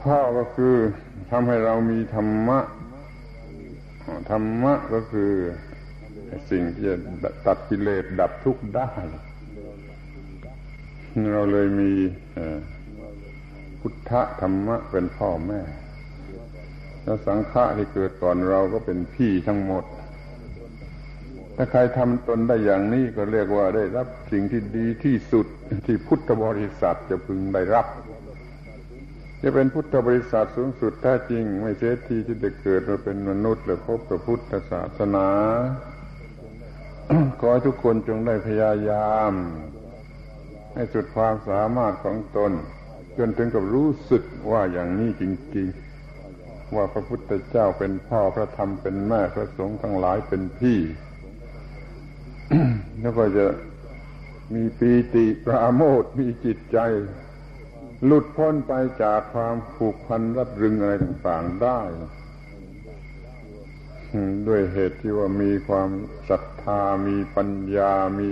[0.04, 0.76] พ่อก็คือ
[1.32, 2.60] ทำให้เรามีธรรมะ
[4.30, 5.32] ธรรมะก็คือ
[6.52, 6.98] สิ่งที่จะ
[7.46, 8.90] ตัดกิเลสดับทุกข์ได้
[11.34, 11.92] เราเลยมี
[13.80, 15.62] พุทธธรรมะเป็นพ่อแม่
[17.04, 19.84] แล้วสังฆะที่เกิดก่อนเราก็เป็นพี่ทั้งหมด
[21.56, 25.48] ถ้าใครทำตนได้อย่างนี้ก็เรียกว่าได้รับสิ่งที่ดีที่สุด
[25.86, 27.88] ที่พุทธบริษัทจะพึงได้รับ
[29.44, 35.28] จะเป็นพุทธบริษัทสูงสุดแท้จริง ไม่เสียทีที่จะเกิดมาเป็นมนุษย์และพบพระพุทธศาสนา
[37.40, 39.34] ขอให้ทุกคนจงได้พยายาม
[40.74, 42.52] ให้สุดความสามารถของตน
[43.18, 45.24] จนถึงกับรู้สึกว่าอย่างนี้จ
[45.56, 45.91] ริง ๆ
[46.76, 50.80] ว่าพระพุทธเจ้าเป็นพ่อพระธรรมเป็นแม่พระสงฆ์ทั้งหลายเป็นพี่
[53.00, 53.46] แล้วก็จะ
[54.54, 56.78] มีปีติปราโมทมีจิตใจ
[58.06, 61.80] หลุดพ้นไปจากความผูกพันรัดรึงอะไรต่างๆได้
[64.48, 65.90] ด้วยเหตุที่ว่ามีความ
[66.30, 68.30] ศรัทธามีปัญญามี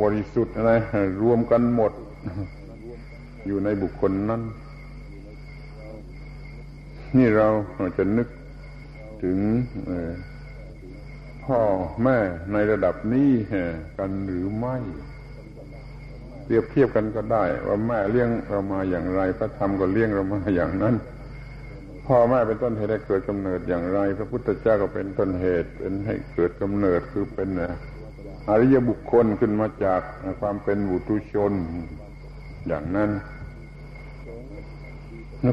[0.00, 0.70] บริสุทธิ์อะไร
[1.22, 1.92] รวมกันหมด
[3.46, 4.42] อยู่ในบุคคลนั้น
[7.16, 7.48] นี่เรา
[7.96, 8.28] จะนึก
[9.22, 9.38] ถึง
[11.44, 11.60] พ่อ
[12.02, 12.18] แม่
[12.52, 13.30] ในระดับนี้
[13.98, 14.76] กันหรือไม่
[16.44, 20.94] เปรียบเทียบกันก็ได้ ว่าแม่เลี้ยงเรามาอย่างไร พระธรรมก็เลี้ยงเรามาอย่างนั้น
[22.06, 27.48] พ่อแม่เป็นต้นเหตุให้เกิดกำเนิดอย่างไร พระพุทธเจ้าก็เป็นต้นเหตุเป็นให้เกิดกำเนิดคือเป็น
[28.48, 30.00] อริยบุคคลขึ้นมาจาก
[30.40, 31.52] ความเป็นบุตุชน
[32.66, 33.10] อย่างนั้น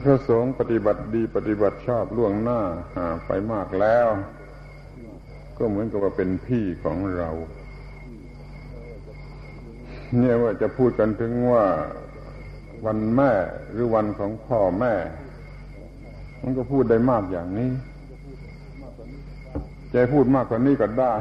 [0.05, 2.61] พระสงฆ์ปฏิบัติดีปฏิบัติชอบล่วงหน้า
[3.27, 4.07] ไปมากแล้ว
[5.57, 7.29] ก็เหมือนกับว่าเป็นพี่ของเรา
[10.17, 11.65] เนี่ยว่าจะพูดกันถึงว่า
[12.85, 13.31] วันแม่
[13.71, 14.95] หรือวันของพ่อแม่
[16.41, 17.71] มันก็พูดได้มากอย่างนี้
[19.93, 21.13] จะพูดมากกว่านี้ก็ได้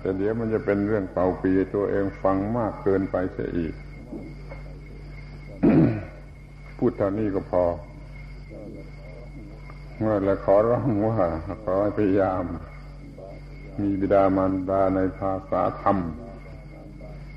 [0.00, 3.74] แต่เดี๋ยวมันจะเป็นเรื่องเป่าปีตัวเองฟังมากเกินไปเสียอีก
[6.84, 7.64] พูดเท่านี้ก็พอ
[9.98, 11.18] เมื่อและขอร้องว่า
[11.64, 12.44] ขอพยายาม
[13.80, 15.96] มีบิดามารดาในภาษาธรรม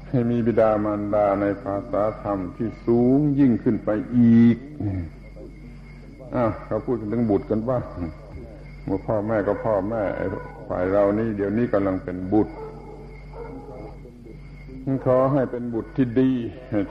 [0.09, 4.57] ให้มีบิดามารดาในภาษาธรรมที่สูงยิ่งขึ้นไปอีก
[6.35, 7.83] อ้าวเขาพูดถึงบุตรกันบ้าง
[8.85, 10.03] เมื่อพ่อแม่ก็พ่อแม่
[10.67, 12.53] ฝ่ายเรานี่เดี๋ยวนี้กำลังเป็นบุตร
[15.05, 16.31] ขอให้เป็นบุตรที่ดี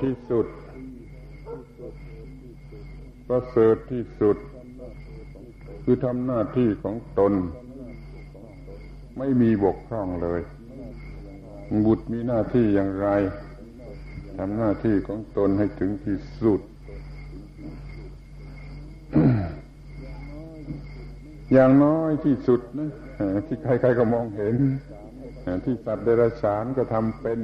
[0.04, 0.48] ที่สุด
[3.28, 4.36] ประเสริฐที่สุด
[5.84, 7.32] คือทำหน้าที่ของตน
[9.18, 10.40] ไม่มีบกพร่องเลย
[11.84, 13.08] บุตรมีหน้าที่อย่างไร
[14.36, 16.60] ทำหน้าที่ของตนให้ถึงที่สุด
[21.52, 22.90] อย่างน้อยที่สุดนะ
[23.46, 24.54] ที่ใครๆก็มองเห็น
[25.64, 27.38] ที่สัตว์เดรัจฉานก็ทำเป็น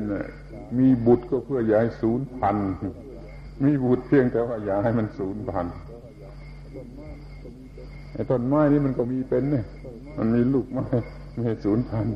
[0.78, 2.70] มีบุตรก็เพื่ออย่าให้สูญพันธุ์
[3.64, 5.74] มีบุตรเพียงแต่ว่าอย่าให้มันสูญพันธุ์
[8.12, 9.64] ไอ้ต้นไม้นี่มันก็มีเป็นเนี่ย
[10.18, 10.84] มันมีลูกไม้
[11.44, 12.14] ไม่สูญพันธุ์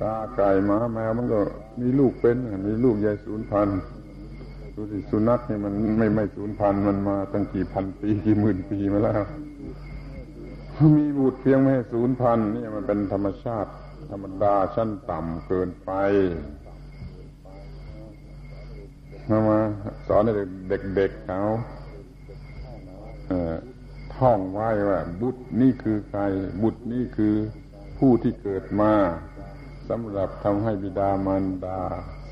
[0.00, 1.40] กาไก่หมาแมวมันก็
[1.80, 3.78] มีลูกเป็น มีลูกใหญ่สูญพันธุ์
[4.74, 9.22] ดูสิสุนัขนี่มันไม่ไม่สูญพันธุ์มันมาตั้งกี่พันปีกี่หมื่นปีมาแล้ว
[10.98, 13.70] มีบุตรเพียงไม่ให้ศูนย์พันนี่มันเป็นธรรมชาติ
[14.10, 15.90] ธรรมดาชั้นต่ำเกินไป
[19.28, 19.58] มามา
[20.08, 20.22] สอน
[20.68, 21.40] เด็กๆเขา
[24.14, 26.20] ท่องไว้ว่า บุตรนี่คือใคร
[26.62, 27.34] บุตรนี่คือ
[27.98, 28.92] ผู้ที่เกิดมา
[29.88, 31.80] สำหรับทำให้บิดามารดา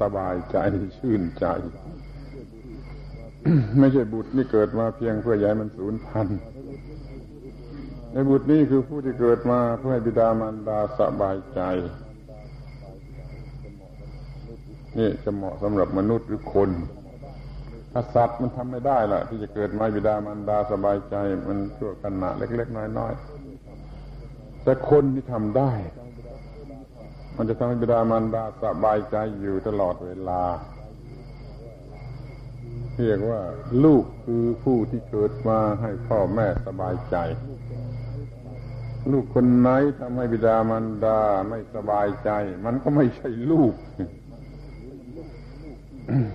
[0.00, 0.56] สบายใจ
[0.98, 1.46] ชื่นใจ
[3.78, 6.38] ไม่ใช่บุตรนี่เกิดมาเพียงเพื่อย้ายมันสูญพันธุ์
[8.12, 11.60] ในบุตรนี้คือผู้ที่เกิดมาเพื่อให้บิดามารดาสบายใจ
[14.98, 16.70] นี่จะเหมาะสำหรับมนุษย์หรือคน
[17.92, 21.14] ถ้าสัตว์มันทำไม่ได้ล่ะ ที่จะเกิดมาบิดามารดาสบายใจ
[21.48, 25.72] มันชั่วขณะเล็ก ๆ น้อยๆแต่คนที่ทำได้
[27.36, 30.42] มันจะทำให้บิดามารดาสบายใจอยู่ตลอดเวลา
[32.94, 33.40] เรียกว่า
[33.84, 37.16] ลูกคือผู้ที่เกิดมาให้พ่อแม่สบายใจ
[39.12, 39.68] ลูกคนไหน
[40.00, 42.30] ทำให้บิดามารดาไม่สบายใจ
[42.64, 43.74] มันก็ไม่ใช่ลูก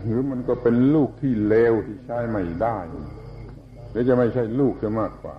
[0.05, 2.77] หรือมันก็เป็นลูกที่เลวที่ใช้ไม่ได้
[3.91, 5.37] หรือจะไม่ใช่ลูกจะมากกว่า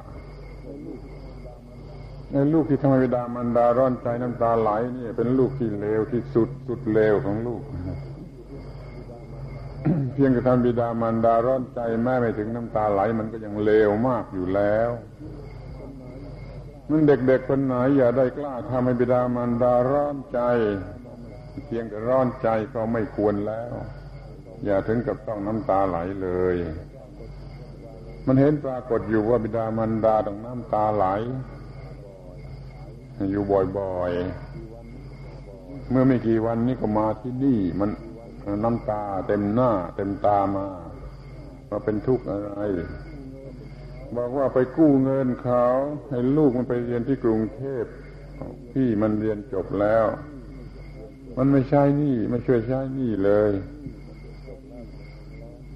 [2.33, 7.63] ในลูกที่ทำให้บิดามารดาร้อนใจน้ำตาไหลนี่เป็นลูกที่เลวที่สุดสุดเลวของลูก
[10.13, 14.91] เพียงแต่ทำบิดามารดาร้อนใจแม่ไม่ถึงน้ำตาไหล มันก็ยังเลวมากอยู่แล้ว
[16.91, 20.41] มันเด็กๆคนไหนอย่าได้กล้าทำให้บิดามารดาร้อนใจ
[21.67, 23.73] เพียงแต่ร้อนใจก็ไม่ควรแล้ว
[24.65, 26.57] อย่าถึงกับต้องน้ำตาไหลเลย
[28.27, 31.07] มันเห็นปรากฏอยู่ว่าบิดามารดาต้องน้ำตาไหล
[33.31, 33.43] อยู่
[33.79, 37.91] บ่อยๆ เมื่อไม่กี่วันนี้ก็มาที่นี่ มัน
[38.65, 40.67] น้ำตาเต็มหน้า เต็มตามา
[41.71, 42.51] ว่าเป็นทุกข์อะไร
[44.17, 45.65] บอกว่าไปกู้เงินเขา
[46.11, 47.85] ให้ลูกมันไปเรียนที่กรุงเทพ
[48.73, 50.07] พี่มันเรียนจบแล้ว
[51.37, 53.53] มันไม่ใช่นี่ไม่ช่วยใช้นี่เลย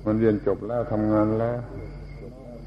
[0.07, 1.59] มันเรียนจบแล้วทำงานแล้ว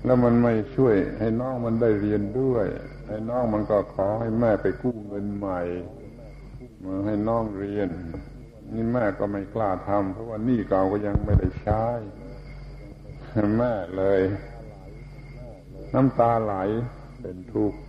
[0.06, 2.66] แล้วมันไม่ช่วย ให้น้องมันได้เรียนด้วย
[3.08, 5.60] ให้น้องมันก็ขอให้แม่ไปกู้เงินใหม่
[6.84, 7.90] มาให้น้องเรียน
[8.74, 11.84] นี่แม่ก็ไม่กล้าทำเพราะว่านี่เก่าก็ยังไม่ได้ใช้
[13.58, 14.22] แม่เลย
[15.94, 16.54] น้ำตาไหล
[17.22, 17.80] เป็นทุกข์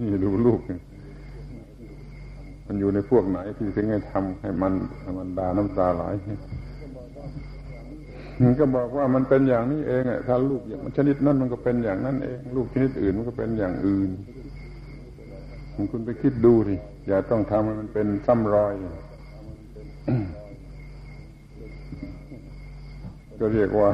[0.00, 0.60] นี่ดูลูก
[2.66, 4.72] มันอยู่ในพวกไหนที่ถึงให้ทำให้มัน
[5.18, 6.04] มันดาน้ำตาไหล
[8.60, 14.10] ก็บอกว่ามันเป็นอย่างนี้เองถ้าลูกอย่างชนิดนั้นมันก็เป็นอย่างนั้นเองลูกชนิดอื่นมันก็เป็นอย่างอื่น
[15.92, 16.76] คุณไปคิดดูดิ
[17.08, 18.74] อย่าต้องทำให้มันเป็นซ้ำรอย
[23.40, 23.90] ก็เรียกว่า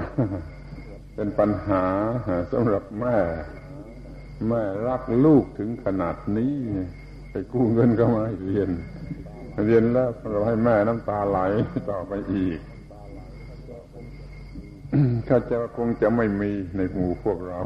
[1.14, 1.84] เป็นปัญหา
[2.52, 3.16] สำหรับแม่
[4.48, 6.54] แม่รักลูกถึงขนาดนี้
[7.30, 8.70] ไปกู้เงินก็มาเรียน
[9.66, 11.38] เรียนแล้วเราให้แม่น้ำตาไหล
[11.90, 12.58] ต่อไปอีก
[15.28, 17.58] ข้าจะคงจะไม่มีในหมู่พวกเรา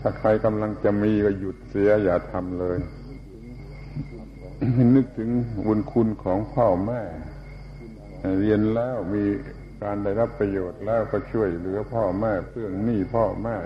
[0.00, 2.78] ถ้าใครกำลังจะมีก็หยุดเสียอย่าทำเลย
[4.94, 5.30] นึกถึง
[5.66, 7.02] บุญคุณของพ่อแม่
[8.40, 9.24] เรียนแล้วมี
[9.82, 13.56] การได้รับประโยชน์แล้วก็ช่วยเหลือพ่อแม่เพื่องหนี้พ่อแม่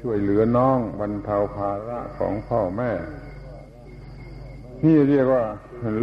[0.00, 2.90] ช่วยเหลือน้องบรรเทาภาระของพ่อแม่
[4.84, 5.44] นี่เรียกว่า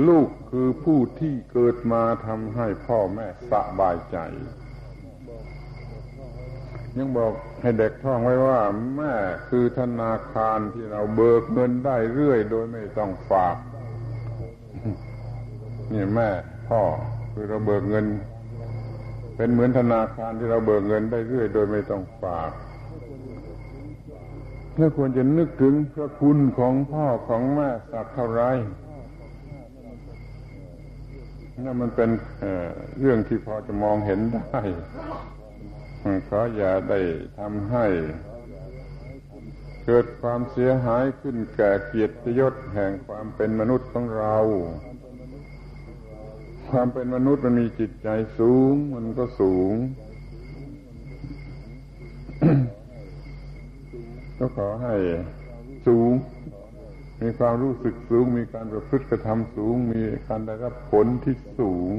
[0.08, 4.18] ลูกคือผู้ที่เกิดมาทำให้พ่อแม่สบายใจ
[6.98, 8.60] ยังบอกให้เด็กท่องไว้ว่า
[8.96, 9.14] แม่
[9.50, 13.58] คือธนาคารที่เราเบิกเงินได้เรื่อย โดยไม่ต้องฝาก
[15.94, 16.30] นี่แม่
[16.70, 16.82] พ่อ
[17.34, 18.06] คือเราเบิกเงิน
[19.36, 22.52] เป็นเหมือนธนาคารที่เราเบิกเงินได้เรื่อย โดยไม่ต้องฝาก
[24.80, 28.44] เมื่อควรจะนึกถึงพระคุณของพ่อของแม่สักเท่าไร
[31.66, 32.10] นั่นมันเป็น
[33.00, 34.60] เรื่องที่พอจะมองเห็นได้
[36.28, 37.00] ขออย่าได้
[37.40, 37.86] ทำให้
[39.86, 44.38] เกิดความเสียหายขึ้นแก่เกียรติยศแห่งความเป็นมนุษย์ของเรา
[46.70, 48.10] ความเป็นมนุษย์มันมีจิตใจ
[48.40, 49.76] สูง มันก็สูง
[54.38, 54.96] ก็ขอให้
[55.88, 56.12] สูง
[57.22, 61.92] มีความรู้สึกสูง มีการประพฤติกระทำสูง มีการได้รับผลที่สูง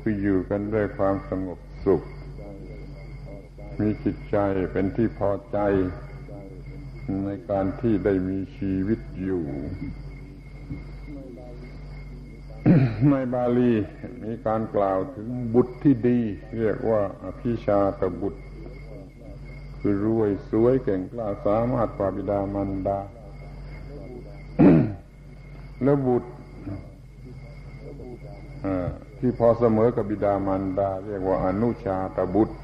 [0.00, 2.02] คืออยู่กันด้วยความสงบสุข
[3.80, 4.36] มีจิตใจ
[4.72, 5.58] เป็นที่พอใจ
[7.24, 9.44] ในการที่ได้มีชีวิตอยู่
[13.10, 13.72] ในบาลี
[14.24, 16.18] มีการกล่าวถึงบุตรที่ดี
[16.58, 18.42] เรียกว่าอภิชาตบุตร
[19.80, 22.98] คือรวยสวยเก่งกล้าสามารถกว่าบิดามารดา
[25.82, 26.28] แล้วบุตร
[29.18, 32.56] ที่พอเสมอกับบิดามารดา เรียกว่าอนุชาตบุตร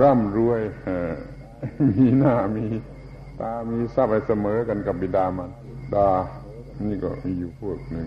[0.00, 0.60] ร่ำรวย
[1.96, 2.66] มีหน้ามี
[3.40, 5.50] ตามีทรัพย์ไปเสมอกันกับบิดามาร
[5.94, 6.08] ดา
[6.84, 8.06] นี่ก็มีอยู่พวกหนึ่ง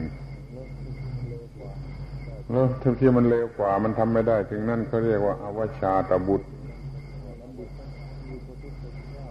[2.51, 2.65] แล้ว
[2.99, 6.47] ที่มันเลวกว่ามันทำไม่ได้ ถึงนั่นเขาเรียกว่าอวชาตบุตร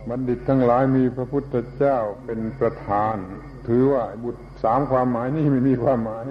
[0.09, 3.17] บัณฑิตทั้งหลายมีพระพุทธเจ้าเป็นประธาน
[3.69, 6.27] ถือว่าบุตรสามความหมายนี่ไม่มีความหมาย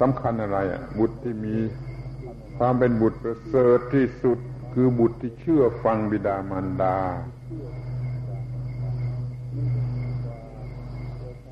[0.00, 1.56] สำคัญอะไรอะ บุตรที่มี
[2.58, 4.38] ความเป็นบุตรประเสริฐที่สุด
[4.74, 6.98] คือบุตรที่เชื่อฟังบิดามารดา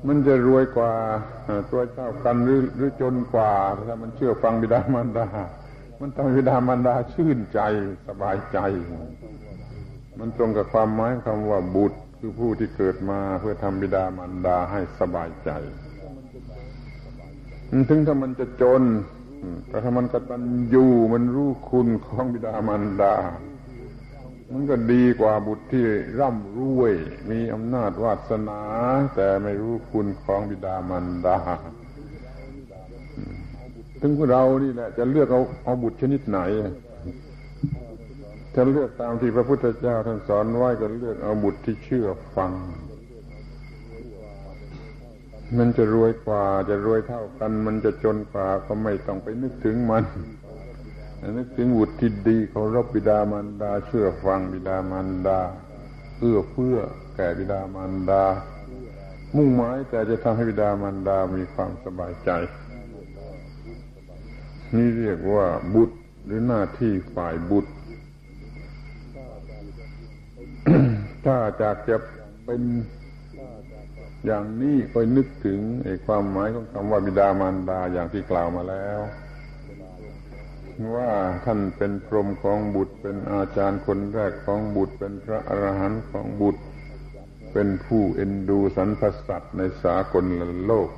[0.07, 0.91] มันจะรวยกว่า
[1.71, 3.53] ตัวเจ้ากันหรือหรือจนกว่า
[3.87, 5.27] ถ้ามันเชื่อฟังบิดามารดา
[6.01, 7.59] มันทำบิดามารดาชื่นใจ
[8.07, 8.57] สบายใจ
[10.19, 15.49] มันตรงกับความหมายคำว่าบุตรคือผู้ที่เกิดมาเพื่อทำบิดามารดาให้สบายใจ
[17.89, 18.83] ถึงถ้ามันจะจน
[19.67, 20.43] แต่ถ้ามันกตัญ
[20.73, 23.15] ญูมันรู้คุณของบิดามารดา
[24.53, 25.85] มันก็ดีกว่าบุตรที่
[26.19, 26.93] ร่ำรวย
[27.29, 28.61] มีอำนาจวาสนา
[29.15, 31.37] แต่ไม่รู้คุณของบิดามารดา
[34.01, 36.39] ถึงพวกเรานี่แหละจะเลือกเอาเอาบุตรชนิดไหน
[38.53, 42.51] ถ้าเลือกตามที่พระพุทธเจ้าท่านสอนไว้ก็เลือกเอาบุตรที่เชื่อฟัง
[45.57, 50.03] มันจะรวยกว่า จะรวยเท่ากัน มันจะจนกว่าก็ไม่ต้องไปนึกถึงมัน
[51.37, 55.39] นึกถึงบุตรที่ดีเคารพบิดามารดา เชื่อฟังบิดามารดา
[56.19, 56.77] เอื้อเพื่อ
[57.15, 58.23] แก่บิดามารดา
[59.35, 62.29] มุ่งหมายแต่จะทำให้บิดามารดามีความสบายใจ
[64.75, 67.71] นี่เรียกว่าบุตรหรือหน้าที่ฝ่ายบุตร
[71.25, 71.97] ถ้าจากจะ
[72.45, 72.61] เป็น
[74.25, 78.99] อย่างนี้คอยนึกถึงไอ้ความหมายของคำว่าบิดามารดาอย่างที่กล่าวมาแล้ว
[80.95, 81.11] ว่า
[81.45, 86.61] ท่านเป็นพรหมของบุตร เป็นอาจารย์คนแรกของบุตร เป็นพระอรหันต์ของบุตร
[87.53, 90.25] เป็นผู้เอ็นดูสรรพสัตว์ในสากล
[90.67, 90.89] โลก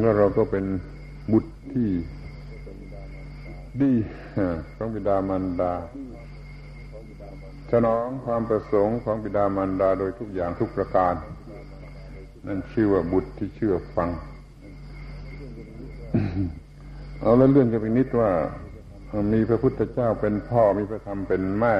[0.00, 0.64] แล้วเราก็เป็น
[1.32, 1.90] บุตรที่
[3.80, 3.92] ดี
[4.76, 5.72] ของบิดามารดา
[7.72, 11.14] สนองความประสงค์ของบิดามารดาโดยทุกอย่างทุกประการ
[12.46, 14.10] นั่นชื่อว่าบุตรที่เชื่อฟัง
[17.20, 18.30] เอาแล้วเลื่อนกันไปนิดว่า
[19.32, 21.76] มีพระพุทธเจ้าเป็นพ่อมีพระธรรมเป็นแม่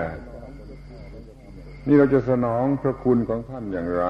[1.86, 4.04] นี่เราจะสนองพระคุณของท่านอย่างไร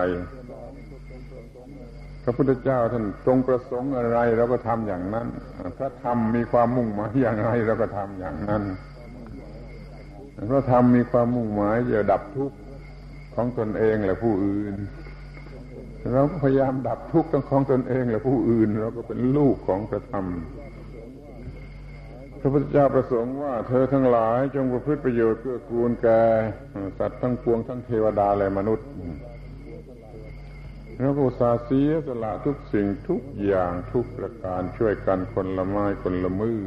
[2.25, 5.27] พระพุทธเจ้าท่านทรงประสงค์อะไรเราก็ทำอย่างนั้น
[5.79, 8.63] พระธรรมมีความมุ่งหมายอย่างไรเราก็ทำอย่างนั้น
[10.51, 12.57] พระธรรมมีความมุ่งหมายจะดับทุกข์
[13.35, 14.75] ของตนเองและผู้อื่น
[16.13, 20.27] เราก็พยายามดับทุกข์ทั้งของตนเองและผู้อื่น เราก็เป็นลูกของพระธรรม
[22.41, 26.23] พระพุทธเจ้าประสงค์ว่า เธอทั้งหลายจงประพฤติประโยชน์เพื่อกูลแก่
[26.99, 28.89] สัตว์ทั้งปวงทั้งเทวดาและมนุษย์
[30.99, 36.61] เราก็สาเสียสละทุกสิ่งทุกอย่างทุกประการช่วยกันคนละไม้คนละมือ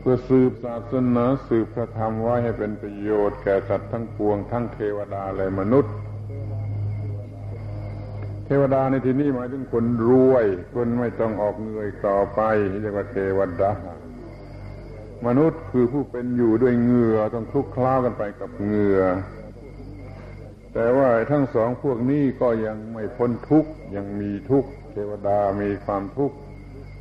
[0.00, 5.94] เพื่อสืบศาสนาสืบพระธรรมไว้ให้เป็นประโยชน์แก่สัตว์ทั้งปวงทั้งเทวดาและมนุษย์
[8.50, 12.40] เทวดาในที่นี้หมายถึงคนรวย คนไม่ต้องออกเงยต่อไป
[12.80, 13.70] เรียกว่าเทวดา
[15.26, 19.00] มนุษย์คือผู้เป็นอยู่ด้วยเหงื่อต้องคลุกคล้ากันไปกับเหงื่อ
[20.74, 26.36] แต่ว่าทั้งสองพวกนี้ก็ยังไม่พ้นทุกข์ยังมีทุกข์เทวดามีความทุกข์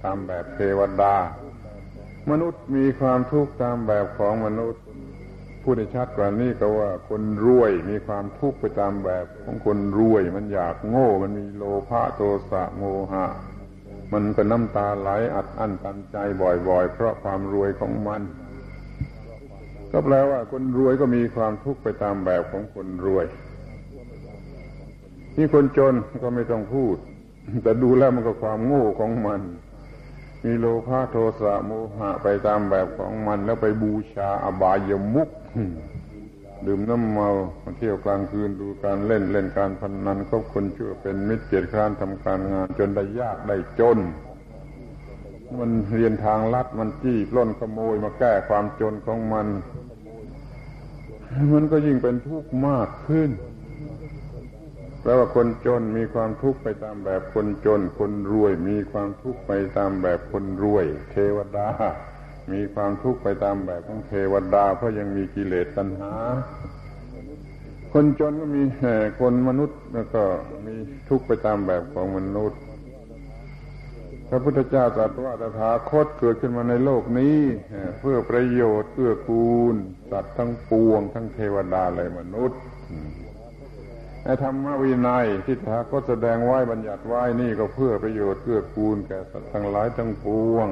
[0.03, 1.15] ตามแบบเทวดา
[2.29, 4.83] มนุษย์มีความทุกข์ตามแบบของมนุษย์
[5.69, 13.25] พูดในชัดกว่านี้ก็ว่าคนรวยมีความทุกข์ไปตามแบบของคนรวย มันอยากโง่ มันมีโลภะโทสะโมหะ
[14.13, 18.21] มันก็น้ำตาไหลอัดอั้นตันใจบ่อยๆ เพราะความรวยของมัน
[19.91, 23.25] ก็แปลว่าคนรวยก็มีความทุกข์ไปตามแบบของคนรวย
[25.35, 26.95] ที่คนจนก็ไม่ต้องพูด
[27.63, 29.41] แต่ดูแล้วมันก็ความโง่ของมัน
[30.47, 35.29] มีโลภะโทสะโมหะไปตามแบบของมันแล้วไปบูชาอบายมุก
[36.65, 37.29] ดื่มน้ำเมา
[37.77, 43.97] เที่ยวกลางคืนดูการเล่นเล่นการพนนันก็คนชั่วเป็นมิตรเกียรติคร้านทำการงาน จนได้ยากได้จน
[45.59, 49.47] มันเรียนทางลัดมันจี้ปล้นขโมยมาแก้ความจนของมัน
[51.53, 53.29] มันก็ยิ่งเป็นทุกข์มากขึ้น
[55.01, 61.69] แปลว่าคนจนมีความทุกข์ไปตามแบบคนจน คนรวย มีความทุกข์ไปตามแบบคนรวย เทวดา
[62.51, 66.13] มีความทุกข์ไปตามแบบของเทวดา เพราะยังมีกิเลสตัณหา
[67.93, 68.63] คนจนก็มี
[69.19, 70.23] คนมนุษย์แล้วก็
[70.65, 70.75] มี
[71.09, 72.59] ทุกข์ไปตามแบบของมนุษย์
[74.29, 77.37] พระพุทธเจ้าตรัสว่าตถาคตเกิดขึ้นมาในโลกนี้
[77.99, 79.75] เพื่อประโยชน์เพื่อกูล
[80.11, 82.59] สัตว์ทั้งปวง ทั้งเทวดาและมนุษย์
[84.43, 90.67] ธรรมวินัยที่ทาก็แสดงไว้บัญญัติไว้นี่ก็เพื่อประโยชน์เพื่อกูลแก่สัตว์ทั้งหลายทั้งปวง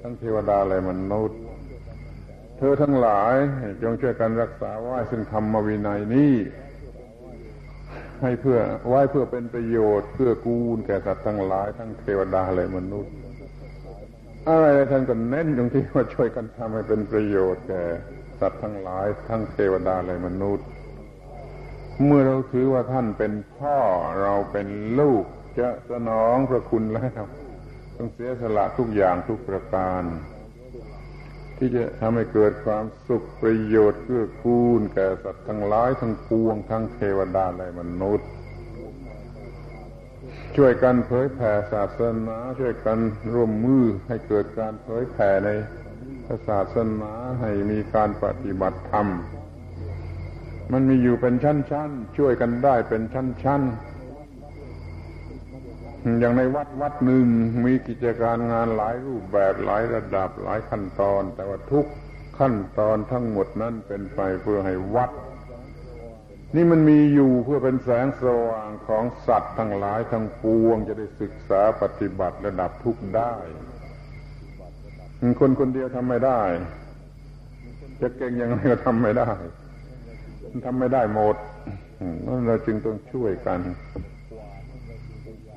[0.00, 1.40] ทั้งเทวดาและมนุษย์
[2.58, 3.34] เธอทั้งหลาย
[3.82, 6.34] จงช่วยกันรักษาไว้ซึ่งธรรมวินัยนี้
[8.22, 8.58] ให้เพื่อ
[8.88, 13.12] ไว้เพื่อเป็นประโยชน์เพื่อกูลแก่สัตว์ทั้งหลายทั้งเทวดาและมนุษย์
[14.48, 17.82] อะไรท่านก็เน้นตรงที่ว่าช่วยกันทำให้เป็นประโยชน์แก่
[18.40, 20.66] สัตว์ทั้งหลายทั้งเทวดาและมนุษย์
[22.02, 23.78] เมื่อเราถือว่าท่านเป็นพ่อ
[24.20, 24.68] เราเป็น
[25.00, 25.24] ลูก
[25.58, 27.22] จะสนองพระคุณแล้ว
[27.96, 30.02] ต้องเสียสละทุกอย่างทุกประการ
[31.58, 38.28] ที่จะทำให้เกิดความสุขประโยชน์เพื่อกูลแก่สัตว์ทั้งหลายทั้งปวงทั้งเทวดาและมนุษย์
[40.56, 42.98] ช่วยกันเผยแผ่ศาสนา ช่วยกัน
[43.34, 45.48] ร่วมมือให้เกิดการเผยแผ่ใน
[46.48, 49.06] ศาสนาให้มีการปฏิบัติธรรม
[50.72, 53.94] มันมีอยู่เป็นชั้นๆ ช่วยกันได้เป็นชั้นๆ
[56.20, 57.26] อย่างในวัดวัดหนึ่ง
[57.64, 61.86] มีกิจการงานหลายรูปแบบหลายระดับหลายขั้นตอน แต่ว่าทุก
[62.38, 65.10] ขั้นตอนทั้งหมดนั้นเป็นไปเพื่อให้วัด
[66.56, 73.34] นี่มันมีอยู่เพื่อเป็นแสงสว่างของสัตว์ทั้งหลายทั้งปวง จะได้ศึกษาปฏิบัติระดับทุกได้
[75.40, 76.42] คนคนเดียวทำไม่ได้
[78.00, 79.30] จะเก่งยังไงก็ทำไม่ได้
[80.64, 81.36] ทำไม่ได้หมด
[82.26, 83.60] นั่นเราจึงต้องช่วยกัน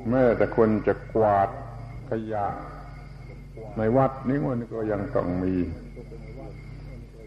[0.10, 1.50] แม้แต่คนจะกวาด
[2.10, 2.46] ขยะ
[3.78, 5.56] ในวัดนี้มันก็ยังต้องมี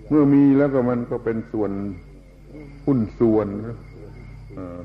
[0.09, 1.73] เมื่อมีแล้วก็มันก็เป็นส่วน
[2.87, 3.49] หุ้นส่วน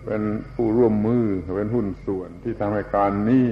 [0.06, 0.22] เป็น
[0.56, 1.26] ผู้ร่วมมือ
[1.58, 3.48] เป็นหุ้นส่วนที่ทำให้การนี้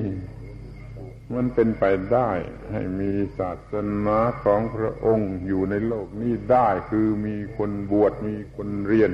[1.35, 2.31] มันเป็นไปได้
[2.71, 3.73] ให้มีศาส
[4.05, 9.11] นาของพระองค์อยู่ในโลกนี้ได้คือมีคนบวชมีคนเรียน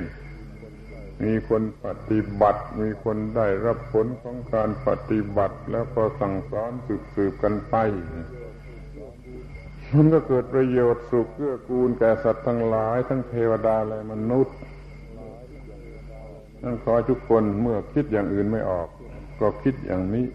[1.24, 7.74] มีคนปฏิบัติ มีคนได้รับผลของการปฏิบัติ แล้วก็สั่งสอนสืบสืบกันไป
[9.94, 14.56] มันก็เกิดประโยชน์สุขเกื้อกูลแก่สัตว์ทั้งหลาย ทั้งเทวดาและมนุษย์
[16.62, 18.88] นั่นขอทุกคนเมื่อคิดอย่างอื่นไม่ออก
[19.40, 20.26] ก็คิดอย่างนี้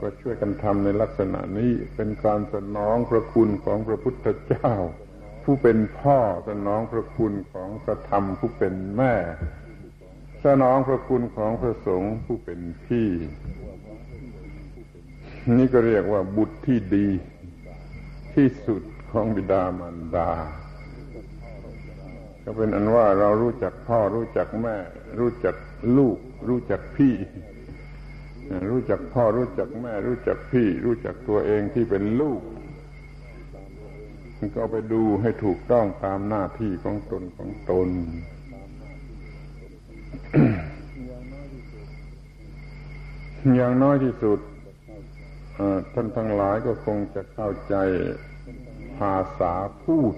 [0.00, 4.72] ก็ช่วยกันทำในลักษณะนี้เป็นการสนองพระคุณของพระพุทธเจ้า
[5.44, 9.14] ผู้เป็นพ่อสนองพระคุณของพระธรรมผู้เป็นแม่
[10.44, 13.08] สนองพระคุณของพระสงฆ์ผู้เป็นพี่
[15.58, 17.08] นี่ก็เรียกว่าบุตรที่ดี
[18.34, 18.82] ที่สุด
[19.12, 20.30] ของบิดามารดา
[22.44, 24.76] ก็เป็นอันว่าเรารู้จักพ่อรู้จักแม่
[25.18, 25.54] รู้จัก
[25.96, 27.14] ลูก รู้จักพี่
[28.70, 32.40] รู้จักพ่อรู้จักแม่ รู้จักพี่ รู้จักตัวเองที่เป็นลูก
[34.56, 37.88] ก็ไปดูให้ถูกต้องตามหน้าที่ของตนของตน
[43.56, 44.38] อย่างน้อยที่สุด
[45.92, 47.74] ท่านทั้งหลายก็คงจะเข้าใจ
[48.98, 50.14] ภาษาพูด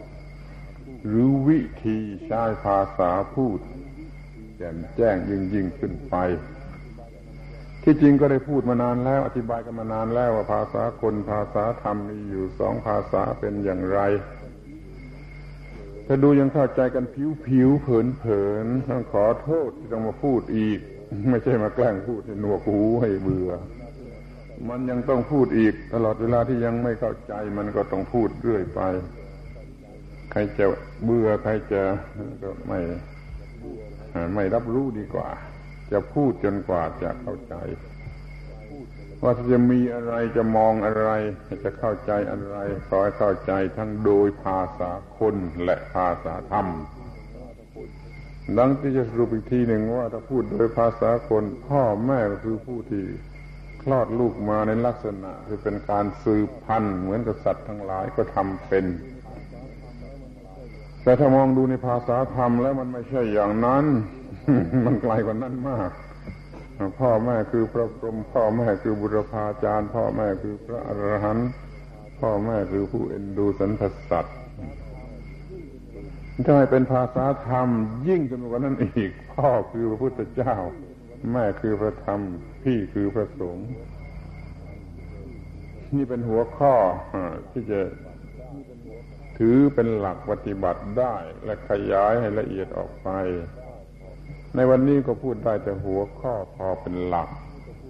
[1.06, 3.58] หรือวิธีใช้ภาษาพูด
[4.56, 6.14] แจ่มแจ้งยิ่งยิ่งขึ้นไป
[7.84, 14.00] ที่จริงก็ได้พูดมานานแล้ว อธิบายกันมานานแล้วว่าภาษาคนภาษาธรรมมีอยู่สองภาษาเป็นอย่างไร
[16.06, 20.78] ถ้าดูยังเข้าใจกันผิวผิวเผินเผินต้องขอโทษที่ต้องมาพูดอีก
[21.30, 23.50] ไม่ใช่มาแกล้งพูดให้หนวกหูให้เบื่อ
[24.68, 28.80] มันยังต้องพูดอีก ตลอดเวลาที่ยังไม่เข้าใจ มันก็ต้องพูดเรื่อยไป
[30.30, 30.66] ใครจะ
[31.04, 31.82] เบื่อใครจะ
[32.42, 32.80] ก็ไม่
[34.34, 35.28] ไม่รับรู้ดีกว่า
[35.92, 37.54] จะพูดจนกว่าจะเข้าใจ
[39.22, 41.08] ว่าจะมีอะไรจะมองอะไร
[41.64, 42.56] จะเข้าใจอะไร
[42.88, 46.66] ขอให้เข้าใจทั้งโดยภาษาคนและภาษาธรรม
[48.58, 53.04] ดังที่จะสรุปอีกทีหนึ่งว่าถ้าพูดโดยภาษาคนพ่อแม่ก็คือผู้ที่
[53.82, 58.84] คลอดลูกมาในลักษณะคือเป็นการสืบพันธุ์เหมือนกับสัตว์ทั้งหลายก็ทำเป็น
[61.02, 63.84] แต่ถ้ามองดูในภาษาธรรมแล้วมันไม่ใช่อย่างนั้น
[64.86, 65.90] มันไกลกว่านั้นมาก
[67.00, 71.48] พ่อแม่คือพระพรหมพ่อแม่คือบุรพาจารย์ พ่อแม่คือพระอรหันต์
[72.20, 74.36] พ่อแม่คือผู้เอ็นดูสรรพสัตว์
[76.46, 77.68] ถ้าให้เป็นภาษาธรรม
[78.08, 80.54] ยิ่งขึ้นกว่านั้นอีก พ่อคือพระพุทธเจ้า
[81.32, 82.20] แม่คือพระธรรม
[82.62, 83.68] พี่คือพระสงฆ์
[85.94, 86.74] นี่เป็นหัวข้อ
[87.50, 87.80] ที่จะ
[89.38, 91.14] ถือเป็นหลักปฏิบัติได้
[91.44, 93.08] และขยายให้ละเอียดออกไป
[94.56, 97.28] ในวันนี้ก็พูดได้แต่หัวข้อพอเป็นหลัก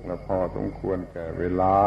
[0.04, 1.78] และพอสมควรแก่เวลา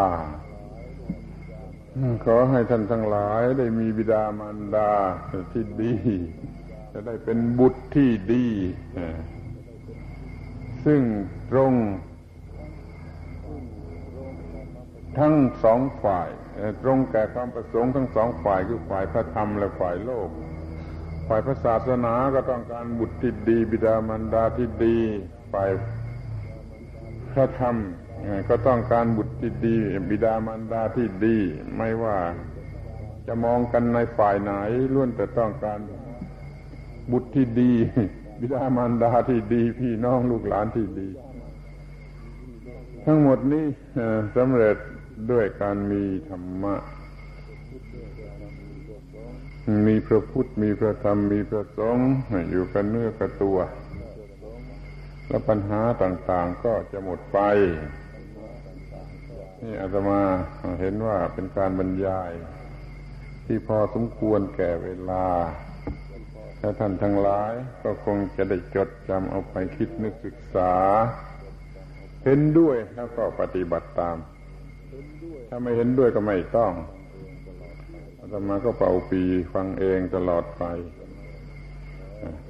[2.25, 4.91] ขอให้ท่านทั้งหลายได้มีบิดามารดา
[5.53, 5.93] ที่ดี
[6.91, 8.47] จะได้เป็นบุตรที่ดี
[10.85, 11.01] ซึ่ง
[11.51, 11.73] ตรง
[15.19, 16.29] ทั้งสองฝ่าย
[16.81, 20.29] ตรงแก่ความประสงค์ทั้งสองฝ่ายคือฝ่ายพระธรรมและฝ่ายโลก
[21.27, 24.97] ฝ่ายพระศาสนาก็ต้องการบุตรที่ดี บิดามารดาที่ดี
[25.53, 25.69] ฝ่าย
[27.31, 27.75] พระธรรม
[28.49, 29.75] ก็ต้องการบุตรที่ดี
[30.09, 31.37] บิดามารดาที่ดี
[31.77, 32.17] ไม่ว่า
[33.27, 34.51] จะมองกันในฝ่ายไหน
[34.93, 35.79] ล้วนแต่ต้องการ
[37.11, 37.71] บุตรที่ดี
[38.39, 41.07] บิดามารดาที่ดี พี่น้องลูกหลานที่ดี
[43.05, 43.65] ทั้งหมดนี้
[44.35, 44.77] สำเร็จ
[45.31, 46.75] ด้วยการมีธรรมะ
[49.87, 52.09] มีพระพุทธมีพระธรรมมีพระสงฆ์
[52.51, 53.57] อยู่กันเนื้อกับตัว
[55.27, 57.39] แล้วปัญหาต่างๆก็จะหมดไป
[59.61, 60.21] นี่อาตมา
[60.81, 62.31] เห็นว่าเป็นการบรรยาย
[63.45, 65.25] ที่พอสมควรแก่เวลา
[66.59, 67.53] ถ้าท่านทั้งหลาย
[67.83, 70.73] ก็คงจะได้จดจำเอาไปคิดนึกศึกษา
[72.23, 74.17] เห็นด้วยแล้วก็ปฏิบัติตาม
[75.49, 76.71] ถ้าไม่เห็นด้วยก็ไม่ต้อง
[78.25, 79.21] อาตมาก็เป่าปี
[79.53, 80.63] ฟังเองตลอดไป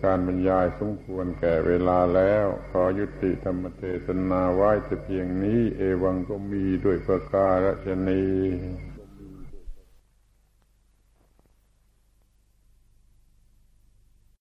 [0.04, 8.24] การบรรยายสมควรแก่เวลาแล้ว ขอยุติธรรมเทศนาไว้แต่เพียงนี้ เอวังก็มีด้วยประการชนี